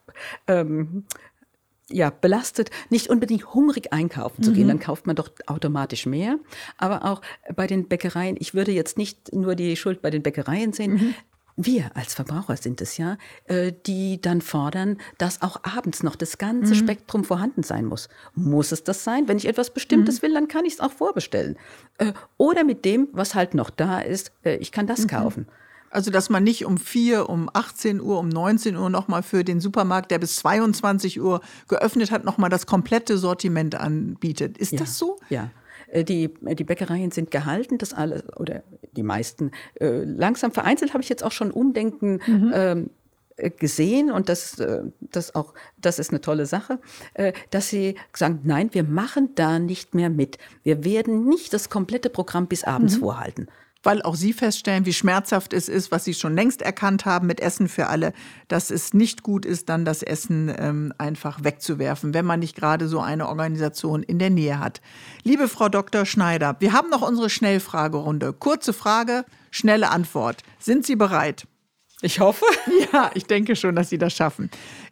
ähm, 0.47 1.06
ja, 1.89 2.10
belastet, 2.10 2.71
nicht 2.89 3.10
unbedingt 3.10 3.54
hungrig 3.54 3.93
einkaufen 3.93 4.41
zu 4.41 4.54
gehen, 4.54 4.63
mhm. 4.63 4.69
dann 4.69 4.80
kauft 4.80 5.06
man 5.06 5.15
doch 5.15 5.30
automatisch 5.45 6.08
mehr. 6.08 6.39
Aber 6.78 7.06
auch 7.06 7.21
bei 7.56 7.67
den 7.67 7.88
Bäckereien, 7.88 8.38
ich 8.39 8.56
würde 8.56 8.71
jetzt 8.71 8.97
nicht 8.97 9.34
nur 9.34 9.54
die 9.54 9.75
Schuld 9.75 10.01
bei 10.01 10.10
den 10.10 10.23
Bäckereien 10.23 10.73
sehen. 10.73 10.93
Mhm. 10.93 11.15
Wir 11.58 11.95
als 11.95 12.15
Verbraucher 12.15 12.58
sind 12.58 12.82
es 12.82 12.97
ja, 12.97 13.17
äh, 13.45 13.71
die 13.86 14.19
dann 14.19 14.41
fordern, 14.41 14.97
dass 15.19 15.41
auch 15.41 15.58
abends 15.63 16.01
noch 16.04 16.15
das 16.15 16.39
ganze 16.39 16.73
mhm. 16.73 16.80
Spektrum 16.80 17.23
vorhanden 17.23 17.63
sein 17.63 17.86
muss. 17.86 18.10
Muss 18.34 18.71
es 18.71 18.84
das 18.84 19.04
sein? 19.04 19.28
Wenn 19.28 19.38
ich 19.38 19.47
etwas 19.47 19.71
Bestimmtes 19.71 20.17
mhm. 20.17 20.21
will, 20.23 20.34
dann 20.34 20.47
kann 20.47 20.65
ich 20.65 20.73
es 20.73 20.80
auch 20.80 20.91
vorbestellen. 20.91 21.58
Äh, 21.99 22.13
oder 22.38 22.63
mit 22.63 22.84
dem, 22.84 23.10
was 23.13 23.36
halt 23.36 23.54
noch 23.54 23.69
da 23.69 23.99
ist, 23.99 24.32
äh, 24.43 24.58
ich 24.58 24.71
kann 24.71 24.88
das 24.88 25.01
mhm. 25.01 25.08
kaufen. 25.08 25.47
Also, 25.95 26.12
dass 26.12 26.29
man 26.29 26.43
nicht 26.43 26.65
um 26.65 26.77
4, 26.77 27.29
um 27.29 27.49
18 27.53 28.01
Uhr, 28.01 28.19
um 28.19 28.27
19 28.27 28.75
Uhr 28.75 28.89
nochmal 28.89 29.23
für 29.23 29.45
den 29.45 29.62
Supermarkt, 29.62 30.12
der 30.12 30.19
bis 30.19 30.36
22 30.36 31.21
Uhr 31.21 31.39
geöffnet 31.69 32.12
hat, 32.12 32.25
nochmal 32.25 32.49
das 32.49 32.65
komplette 32.65 33.17
Sortiment 33.17 33.75
anbietet. 33.75 34.58
Ist 34.58 34.73
ja, 34.73 34.79
das 34.79 34.97
so? 34.97 35.17
Ja. 35.29 35.51
Äh, 35.88 36.03
die, 36.03 36.34
die 36.41 36.63
Bäckereien 36.65 37.12
sind 37.12 37.31
gehalten, 37.31 37.77
das 37.77 37.93
alles, 37.93 38.23
oder 38.36 38.63
die 38.91 39.03
meisten. 39.03 39.51
Äh, 39.79 40.03
langsam 40.03 40.51
vereinzelt 40.51 40.93
habe 40.93 41.01
ich 41.01 41.08
jetzt 41.08 41.23
auch 41.23 41.31
schon 41.31 41.49
Umdenken 41.49 42.19
mhm. 42.27 42.51
ähm, 42.53 42.89
äh, 43.38 43.49
gesehen 43.49 44.12
und 44.12 44.27
das, 44.27 44.62
das 44.99 45.34
auch, 45.34 45.53
das 45.79 45.97
ist 45.97 46.10
eine 46.10 46.19
tolle 46.19 46.45
Sache, 46.45 46.79
dass 47.51 47.69
sie 47.69 47.95
sagen, 48.13 48.41
nein, 48.43 48.69
wir 48.73 48.84
machen 48.84 49.29
da 49.36 49.60
nicht 49.60 49.93
mehr 49.95 50.10
mit. 50.10 50.38
Wir 50.63 50.84
werden 50.84 51.27
nicht 51.27 51.53
das 51.53 51.69
komplette 51.69 52.10
Programm 52.10 52.47
bis 52.47 52.65
abends 52.65 52.97
mhm. 52.97 52.99
vorhalten 52.99 53.47
weil 53.86 54.02
auch 54.02 54.15
Sie 54.15 54.34
feststellen, 54.34 54.86
wie 54.86 54.93
schmerzhaft 54.93 55.54
es 55.54 55.69
ist, 55.69 55.91
was 55.91 56.04
Sie 56.04 56.13
schon 56.13 56.36
längst 56.36 56.62
erkannt 56.62 57.06
haben 57.06 57.28
mit 57.28 57.39
Essen 57.39 57.69
für 57.69 57.88
alle, 57.88 58.13
dass 58.48 58.71
es 58.71 58.93
nicht 58.93 59.24
gut 59.24 59.45
ist, 59.45 59.69
dann 59.69 59.86
das 59.86 60.02
Essen 60.04 60.54
ähm, 60.58 60.93
einfach 60.98 61.43
wegzuwerfen, 61.43 62.13
wenn 62.13 62.26
man 62.26 62.39
nicht 62.39 62.56
gerade 62.56 62.88
so 62.88 63.00
eine 63.00 63.28
Organisation 63.28 64.04
in 64.04 64.19
der 64.19 64.32
Nähe 64.32 64.60
hat. 64.60 64.82
Liebe 65.24 65.48
Frau 65.48 65.69
Dr. 65.69 66.06
Schneider, 66.06 66.56
wir 66.60 66.74
haben 66.74 66.89
noch 66.89 67.08
unsere 67.08 67.30
Schnellfragerunde. 67.30 68.34
Kurze 68.34 68.74
Frage, 68.74 69.24
schnelle 69.52 69.91
Antwort. 69.91 70.41
Sind 70.60 70.86
Sie 70.86 70.95
bereit? 70.95 71.48
Ich 72.02 72.19
hoffe. 72.19 72.45
Ja, 72.93 73.12
ich 73.13 73.26
denke 73.26 73.56
schon, 73.56 73.76
dass 73.76 73.89
Sie 73.89 73.98
das 73.98 74.13
schaffen. 74.13 74.50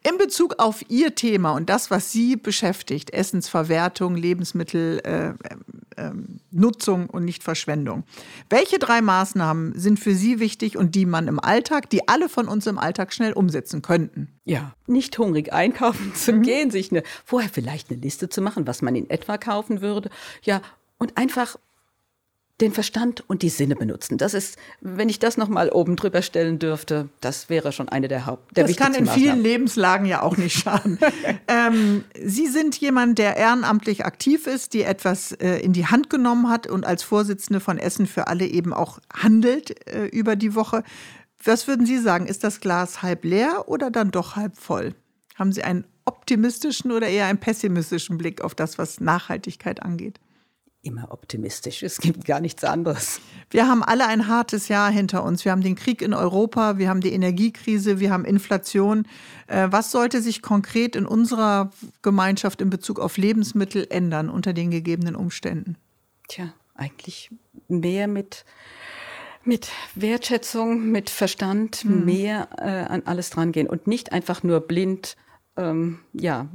In 0.09 0.17
Bezug 0.17 0.55
auf 0.57 0.83
Ihr 0.89 1.15
Thema 1.15 1.51
und 1.51 1.69
das, 1.69 1.91
was 1.91 2.11
Sie 2.11 2.35
beschäftigt, 2.35 3.13
Essensverwertung, 3.13 4.15
Lebensmittelnutzung 4.15 5.03
äh, 5.05 5.33
äh, 5.95 6.11
und 7.07 7.25
nicht 7.25 7.43
Verschwendung. 7.43 8.03
Welche 8.49 8.79
drei 8.79 9.01
Maßnahmen 9.01 9.77
sind 9.77 9.99
für 9.99 10.15
Sie 10.15 10.39
wichtig 10.39 10.77
und 10.77 10.95
die 10.95 11.05
man 11.05 11.27
im 11.27 11.39
Alltag, 11.39 11.89
die 11.89 12.07
alle 12.07 12.29
von 12.29 12.47
uns 12.47 12.67
im 12.67 12.77
Alltag 12.77 13.13
schnell 13.13 13.33
umsetzen 13.33 13.81
könnten? 13.81 14.39
Ja, 14.45 14.73
nicht 14.87 15.17
hungrig 15.17 15.51
einkaufen 15.53 16.13
zu 16.15 16.33
mhm. 16.33 16.41
gehen, 16.43 16.71
sich 16.71 16.91
eine, 16.91 17.03
vorher 17.25 17.49
vielleicht 17.49 17.89
eine 17.91 17.99
Liste 17.99 18.29
zu 18.29 18.41
machen, 18.41 18.67
was 18.67 18.81
man 18.81 18.95
in 18.95 19.09
etwa 19.09 19.37
kaufen 19.37 19.81
würde. 19.81 20.09
Ja, 20.43 20.61
und 20.97 21.17
einfach 21.17 21.57
den 22.61 22.71
Verstand 22.71 23.23
und 23.27 23.41
die 23.41 23.49
Sinne 23.49 23.75
benutzen. 23.75 24.17
Das 24.17 24.33
ist, 24.35 24.57
wenn 24.79 25.09
ich 25.09 25.17
das 25.17 25.37
nochmal 25.37 25.69
oben 25.69 25.95
drüber 25.95 26.21
stellen 26.21 26.59
dürfte, 26.59 27.09
das 27.19 27.49
wäre 27.49 27.71
schon 27.71 27.89
eine 27.89 28.07
der 28.07 28.27
Haupt. 28.27 28.55
Der 28.55 28.67
das 28.67 28.75
kann 28.75 28.93
in 28.93 29.07
vielen 29.07 29.41
Lebenslagen 29.41 30.05
ja 30.05 30.21
auch 30.21 30.37
nicht 30.37 30.59
schaden. 30.59 30.99
ähm, 31.47 32.03
Sie 32.23 32.47
sind 32.47 32.77
jemand, 32.77 33.17
der 33.17 33.37
ehrenamtlich 33.37 34.05
aktiv 34.05 34.45
ist, 34.45 34.73
die 34.73 34.83
etwas 34.83 35.31
äh, 35.31 35.57
in 35.57 35.73
die 35.73 35.87
Hand 35.87 36.11
genommen 36.11 36.47
hat 36.49 36.67
und 36.67 36.85
als 36.85 37.01
Vorsitzende 37.01 37.59
von 37.59 37.79
Essen 37.79 38.05
für 38.05 38.27
alle 38.27 38.45
eben 38.45 38.71
auch 38.71 38.99
handelt 39.11 39.87
äh, 39.87 40.05
über 40.05 40.35
die 40.35 40.53
Woche. 40.53 40.83
Was 41.43 41.67
würden 41.67 41.87
Sie 41.87 41.97
sagen? 41.97 42.27
Ist 42.27 42.43
das 42.43 42.59
Glas 42.59 43.01
halb 43.01 43.25
leer 43.25 43.67
oder 43.67 43.89
dann 43.89 44.11
doch 44.11 44.35
halb 44.35 44.57
voll? 44.57 44.93
Haben 45.35 45.51
Sie 45.51 45.63
einen 45.63 45.85
optimistischen 46.05 46.91
oder 46.91 47.07
eher 47.07 47.25
einen 47.25 47.39
pessimistischen 47.39 48.19
Blick 48.19 48.41
auf 48.41 48.53
das, 48.53 48.77
was 48.77 48.99
Nachhaltigkeit 48.99 49.81
angeht? 49.81 50.19
Immer 50.83 51.11
optimistisch. 51.11 51.81
Es 51.81 51.97
gibt 51.97 52.25
gar 52.25 52.41
nichts 52.41 52.63
anderes. 52.63 53.21
Wir 53.49 53.67
haben 53.67 53.83
alle 53.83 54.05
ein 54.05 54.27
hartes 54.27 54.67
Jahr 54.67 54.91
hinter 54.91 55.23
uns. 55.23 55.45
Wir 55.45 55.51
haben 55.51 55.63
den 55.63 55.75
Krieg 55.75 56.01
in 56.01 56.13
Europa, 56.13 56.77
wir 56.77 56.89
haben 56.89 57.01
die 57.01 57.13
Energiekrise, 57.13 57.99
wir 57.99 58.11
haben 58.11 58.25
Inflation. 58.25 59.07
Äh, 59.47 59.67
was 59.71 59.91
sollte 59.91 60.21
sich 60.21 60.41
konkret 60.41 60.95
in 60.95 61.05
unserer 61.05 61.71
Gemeinschaft 62.01 62.61
in 62.61 62.69
Bezug 62.69 62.99
auf 62.99 63.17
Lebensmittel 63.17 63.87
ändern 63.89 64.29
unter 64.29 64.53
den 64.53 64.71
gegebenen 64.71 65.15
Umständen? 65.15 65.77
Tja, 66.27 66.53
eigentlich 66.75 67.31
mehr 67.67 68.07
mit 68.07 68.45
mit 69.45 69.69
Wertschätzung, 69.95 70.89
mit 70.89 71.09
Verstand 71.09 71.77
hm. 71.77 72.05
mehr 72.05 72.47
äh, 72.57 72.91
an 72.91 73.03
alles 73.05 73.29
drangehen 73.29 73.67
und 73.67 73.87
nicht 73.87 74.13
einfach 74.13 74.41
nur 74.41 74.61
blind 74.61 75.17
ähm, 75.57 75.99
ja, 76.13 76.47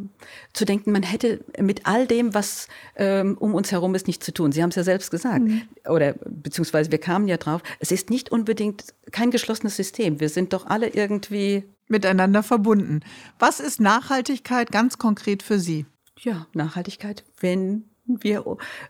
zu 0.52 0.64
denken, 0.64 0.92
man 0.92 1.02
hätte 1.02 1.44
mit 1.60 1.86
all 1.86 2.06
dem, 2.06 2.34
was 2.34 2.68
ähm, 2.96 3.36
um 3.38 3.54
uns 3.54 3.70
herum 3.70 3.94
ist, 3.94 4.06
nichts 4.06 4.24
zu 4.24 4.32
tun. 4.32 4.52
Sie 4.52 4.62
haben 4.62 4.70
es 4.70 4.76
ja 4.76 4.84
selbst 4.84 5.10
gesagt. 5.10 5.44
Mhm. 5.44 5.62
Oder 5.88 6.14
beziehungsweise 6.26 6.90
wir 6.90 6.98
kamen 6.98 7.28
ja 7.28 7.36
drauf, 7.36 7.62
es 7.78 7.92
ist 7.92 8.10
nicht 8.10 8.32
unbedingt 8.32 8.94
kein 9.12 9.30
geschlossenes 9.30 9.76
System. 9.76 10.20
Wir 10.20 10.28
sind 10.28 10.52
doch 10.52 10.66
alle 10.66 10.88
irgendwie 10.88 11.64
miteinander 11.86 12.42
verbunden. 12.42 13.00
Was 13.38 13.60
ist 13.60 13.80
Nachhaltigkeit 13.80 14.70
ganz 14.72 14.98
konkret 14.98 15.42
für 15.42 15.58
Sie? 15.58 15.86
ja, 16.24 16.46
Nachhaltigkeit, 16.52 17.24
wenn 17.40 17.84
wir 18.08 18.44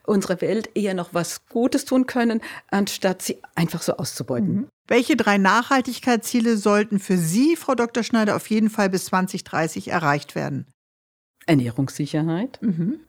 unserer 0.04 0.40
Welt 0.40 0.70
eher 0.74 0.94
noch 0.94 1.14
was 1.14 1.46
Gutes 1.46 1.84
tun 1.84 2.06
können, 2.06 2.40
anstatt 2.70 3.22
sie 3.22 3.38
einfach 3.54 3.82
so 3.82 3.96
auszubeuten. 3.96 4.54
Mhm. 4.54 4.68
Welche 4.86 5.16
drei 5.16 5.36
Nachhaltigkeitsziele 5.36 6.56
sollten 6.56 6.98
für 6.98 7.18
Sie, 7.18 7.56
Frau 7.56 7.74
Dr. 7.74 8.02
Schneider, 8.02 8.36
auf 8.36 8.48
jeden 8.48 8.70
Fall 8.70 8.88
bis 8.88 9.06
2030 9.06 9.88
erreicht 9.88 10.34
werden? 10.34 10.66
Ernährungssicherheit, 11.46 12.58
mhm. 12.62 13.00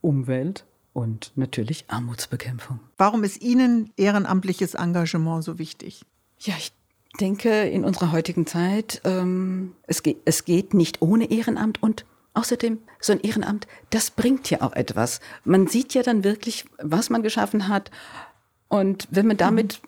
Umwelt 0.00 0.64
und 0.92 1.32
natürlich 1.34 1.84
Armutsbekämpfung. 1.88 2.80
Warum 2.96 3.24
ist 3.24 3.42
Ihnen 3.42 3.92
ehrenamtliches 3.96 4.74
Engagement 4.74 5.44
so 5.44 5.58
wichtig? 5.58 6.04
Ja, 6.38 6.54
ich 6.56 6.72
denke, 7.20 7.64
in 7.68 7.84
unserer 7.84 8.12
heutigen 8.12 8.46
Zeit, 8.46 9.00
ähm, 9.04 9.72
es, 9.86 10.02
geht, 10.02 10.18
es 10.24 10.44
geht 10.44 10.74
nicht 10.74 11.02
ohne 11.02 11.30
Ehrenamt 11.30 11.82
und 11.82 12.04
Außerdem, 12.34 12.78
so 13.00 13.12
ein 13.12 13.20
Ehrenamt, 13.20 13.66
das 13.90 14.10
bringt 14.10 14.50
ja 14.50 14.60
auch 14.62 14.72
etwas. 14.72 15.20
Man 15.44 15.68
sieht 15.68 15.94
ja 15.94 16.02
dann 16.02 16.24
wirklich, 16.24 16.64
was 16.82 17.08
man 17.08 17.22
geschaffen 17.22 17.68
hat. 17.68 17.90
Und 18.68 19.06
wenn 19.10 19.26
man 19.26 19.36
damit 19.36 19.80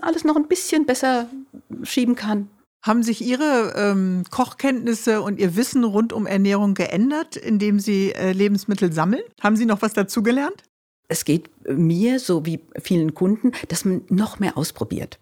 alles 0.00 0.24
noch 0.24 0.36
ein 0.36 0.48
bisschen 0.48 0.84
besser 0.84 1.28
schieben 1.82 2.16
kann. 2.16 2.48
Haben 2.82 3.02
sich 3.02 3.20
Ihre 3.20 3.74
ähm, 3.76 4.24
Kochkenntnisse 4.30 5.22
und 5.22 5.38
Ihr 5.38 5.56
Wissen 5.56 5.84
rund 5.84 6.12
um 6.12 6.26
Ernährung 6.26 6.74
geändert, 6.74 7.36
indem 7.36 7.80
Sie 7.80 8.12
äh, 8.12 8.32
Lebensmittel 8.32 8.92
sammeln? 8.92 9.22
Haben 9.40 9.56
Sie 9.56 9.66
noch 9.66 9.82
was 9.82 9.92
dazugelernt? 9.92 10.62
Es 11.08 11.24
geht 11.24 11.50
mir, 11.68 12.18
so 12.18 12.46
wie 12.46 12.60
vielen 12.80 13.14
Kunden, 13.14 13.52
dass 13.68 13.84
man 13.84 14.02
noch 14.08 14.38
mehr 14.40 14.56
ausprobiert. 14.56 15.18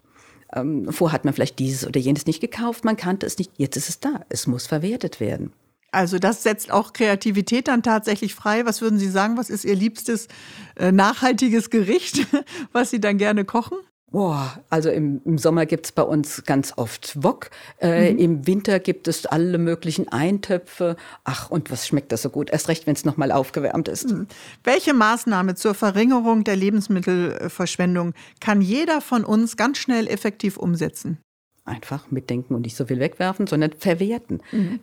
Ähm, 0.53 0.91
vorher 0.91 1.13
hat 1.13 1.25
man 1.25 1.33
vielleicht 1.33 1.59
dieses 1.59 1.87
oder 1.87 1.99
jenes 1.99 2.25
nicht 2.25 2.41
gekauft, 2.41 2.85
man 2.85 2.97
kannte 2.97 3.25
es 3.25 3.37
nicht, 3.37 3.51
jetzt 3.57 3.77
ist 3.77 3.89
es 3.89 3.99
da, 3.99 4.25
es 4.29 4.47
muss 4.47 4.67
verwertet 4.67 5.19
werden. 5.19 5.51
Also 5.95 6.19
das 6.19 6.43
setzt 6.43 6.71
auch 6.71 6.91
Kreativität 6.91 7.69
dann 7.69 7.81
tatsächlich 7.81 8.35
frei. 8.35 8.65
Was 8.65 8.81
würden 8.81 8.99
Sie 8.99 9.09
sagen, 9.09 9.37
was 9.37 9.49
ist 9.49 9.63
Ihr 9.63 9.75
liebstes 9.75 10.27
äh, 10.75 10.91
nachhaltiges 10.91 11.69
Gericht, 11.69 12.27
was 12.73 12.89
Sie 12.89 12.99
dann 12.99 13.17
gerne 13.17 13.45
kochen? 13.45 13.77
Boah, 14.11 14.61
also 14.69 14.89
im, 14.89 15.21
im 15.25 15.37
Sommer 15.37 15.65
gibt's 15.65 15.91
bei 15.91 16.03
uns 16.03 16.43
ganz 16.43 16.73
oft 16.75 17.21
Wok. 17.23 17.49
Äh, 17.81 18.11
mhm. 18.11 18.19
Im 18.19 18.47
Winter 18.47 18.79
gibt 18.79 19.07
es 19.07 19.25
alle 19.25 19.57
möglichen 19.57 20.09
Eintöpfe. 20.09 20.95
Ach, 21.23 21.49
und 21.49 21.71
was 21.71 21.87
schmeckt 21.87 22.11
das 22.11 22.21
so 22.21 22.29
gut? 22.29 22.49
Erst 22.49 22.67
recht, 22.67 22.87
wenn 22.87 22.95
es 22.95 23.03
nochmal 23.03 23.31
aufgewärmt 23.31 23.87
ist. 23.87 24.09
Mhm. 24.09 24.27
Welche 24.63 24.93
Maßnahme 24.93 25.55
zur 25.55 25.73
Verringerung 25.73 26.43
der 26.43 26.55
Lebensmittelverschwendung 26.55 28.13
kann 28.39 28.61
jeder 28.61 29.01
von 29.01 29.25
uns 29.25 29.57
ganz 29.57 29.77
schnell 29.79 30.07
effektiv 30.07 30.57
umsetzen? 30.57 31.19
Einfach 31.65 32.11
mitdenken 32.11 32.53
und 32.53 32.61
nicht 32.61 32.77
so 32.77 32.85
viel 32.85 32.99
wegwerfen, 32.99 33.47
sondern 33.47 33.73
verwerten. 33.73 34.41
Mhm. 34.51 34.79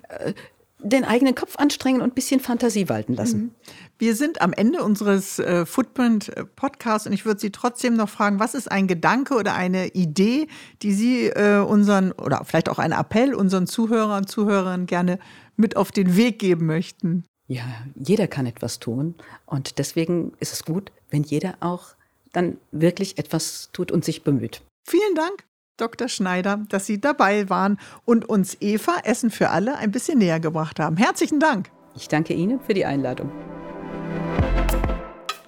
Äh, 0.83 0.89
den 0.89 1.05
eigenen 1.05 1.35
Kopf 1.35 1.57
anstrengen 1.57 2.01
und 2.01 2.11
ein 2.11 2.15
bisschen 2.15 2.41
Fantasie 2.41 2.89
walten 2.89 3.15
lassen. 3.15 3.41
Mhm. 3.41 3.51
Wir 3.99 4.15
sind 4.17 4.41
am 4.43 4.53
Ende 4.53 4.83
unseres 4.83 5.39
äh, 5.39 5.65
Footprint-Podcasts 5.65 7.07
und 7.07 7.13
ich 7.13 7.25
würde 7.25 7.41
Sie 7.41 7.51
trotzdem 7.51 7.95
noch 7.95 8.09
fragen, 8.09 8.41
was 8.41 8.55
ist 8.55 8.71
ein 8.71 8.87
Gedanke 8.87 9.35
oder 9.35 9.55
eine 9.55 9.89
Idee, 9.89 10.49
die 10.83 10.93
Sie 10.93 11.27
äh, 11.27 11.59
unseren, 11.59 12.13
oder 12.13 12.45
vielleicht 12.45 12.69
auch 12.69 12.79
ein 12.79 12.93
Appell 12.93 13.35
unseren 13.35 13.67
Zuhörern 13.67 14.23
und 14.23 14.29
Zuhörern 14.29 14.87
gerne 14.87 15.19
mit 15.57 15.77
auf 15.77 15.93
den 15.93 16.17
Weg 16.17 16.39
geben 16.39 16.67
möchten? 16.67 17.25
Ja, 17.49 17.65
jeder 17.95 18.29
kann 18.29 18.47
etwas 18.47 18.79
tun 18.79 19.15
und 19.47 19.79
deswegen 19.79 20.33
ist 20.41 20.53
es 20.53 20.65
gut, 20.65 20.91
wenn 21.11 21.23
jeder 21.23 21.55
auch 21.61 21.95
dann 22.33 22.57
wirklich 22.71 23.19
etwas 23.19 23.69
tut 23.73 23.93
und 23.93 24.05
sich 24.05 24.23
bemüht. 24.23 24.63
Vielen 24.85 25.15
Dank. 25.15 25.45
Dr. 25.83 26.09
Schneider, 26.09 26.61
dass 26.69 26.87
Sie 26.87 27.01
dabei 27.01 27.51
waren 27.51 27.77
und 28.05 28.29
uns 28.29 28.57
Eva 28.61 28.99
Essen 29.03 29.33
für 29.33 29.51
alle 29.51 29.77
ein 29.79 29.91
bisschen 29.91 30.19
näher 30.19 30.39
gebracht 30.39 30.79
haben. 30.79 30.97
Herzlichen 30.97 31.41
Dank. 31.41 31.71
Ich 31.97 32.07
danke 32.07 32.35
Ihnen 32.35 32.61
für 32.61 32.73
die 32.73 32.85
Einladung. 32.85 33.33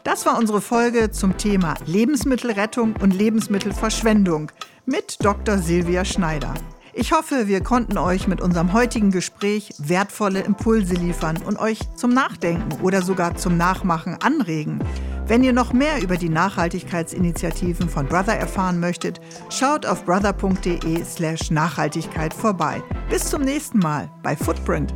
Das 0.02 0.26
war 0.26 0.36
unsere 0.36 0.60
Folge 0.60 1.12
zum 1.12 1.38
Thema 1.38 1.74
Lebensmittelrettung 1.86 2.96
und 3.00 3.12
Lebensmittelverschwendung 3.14 4.50
mit 4.86 5.24
Dr. 5.24 5.58
Silvia 5.58 6.04
Schneider. 6.04 6.52
Ich 6.96 7.10
hoffe, 7.10 7.48
wir 7.48 7.60
konnten 7.60 7.98
euch 7.98 8.28
mit 8.28 8.40
unserem 8.40 8.72
heutigen 8.72 9.10
Gespräch 9.10 9.74
wertvolle 9.78 10.42
Impulse 10.42 10.94
liefern 10.94 11.38
und 11.44 11.58
euch 11.58 11.80
zum 11.96 12.10
Nachdenken 12.10 12.80
oder 12.82 13.02
sogar 13.02 13.34
zum 13.34 13.56
Nachmachen 13.56 14.16
anregen. 14.22 14.78
Wenn 15.26 15.42
ihr 15.42 15.52
noch 15.52 15.72
mehr 15.72 16.00
über 16.00 16.16
die 16.16 16.28
Nachhaltigkeitsinitiativen 16.28 17.88
von 17.88 18.06
Brother 18.06 18.36
erfahren 18.36 18.78
möchtet, 18.78 19.20
schaut 19.50 19.86
auf 19.86 20.04
brother.de 20.04 21.02
slash 21.04 21.50
Nachhaltigkeit 21.50 22.32
vorbei. 22.32 22.80
Bis 23.10 23.28
zum 23.28 23.42
nächsten 23.42 23.80
Mal 23.80 24.08
bei 24.22 24.36
Footprint. 24.36 24.94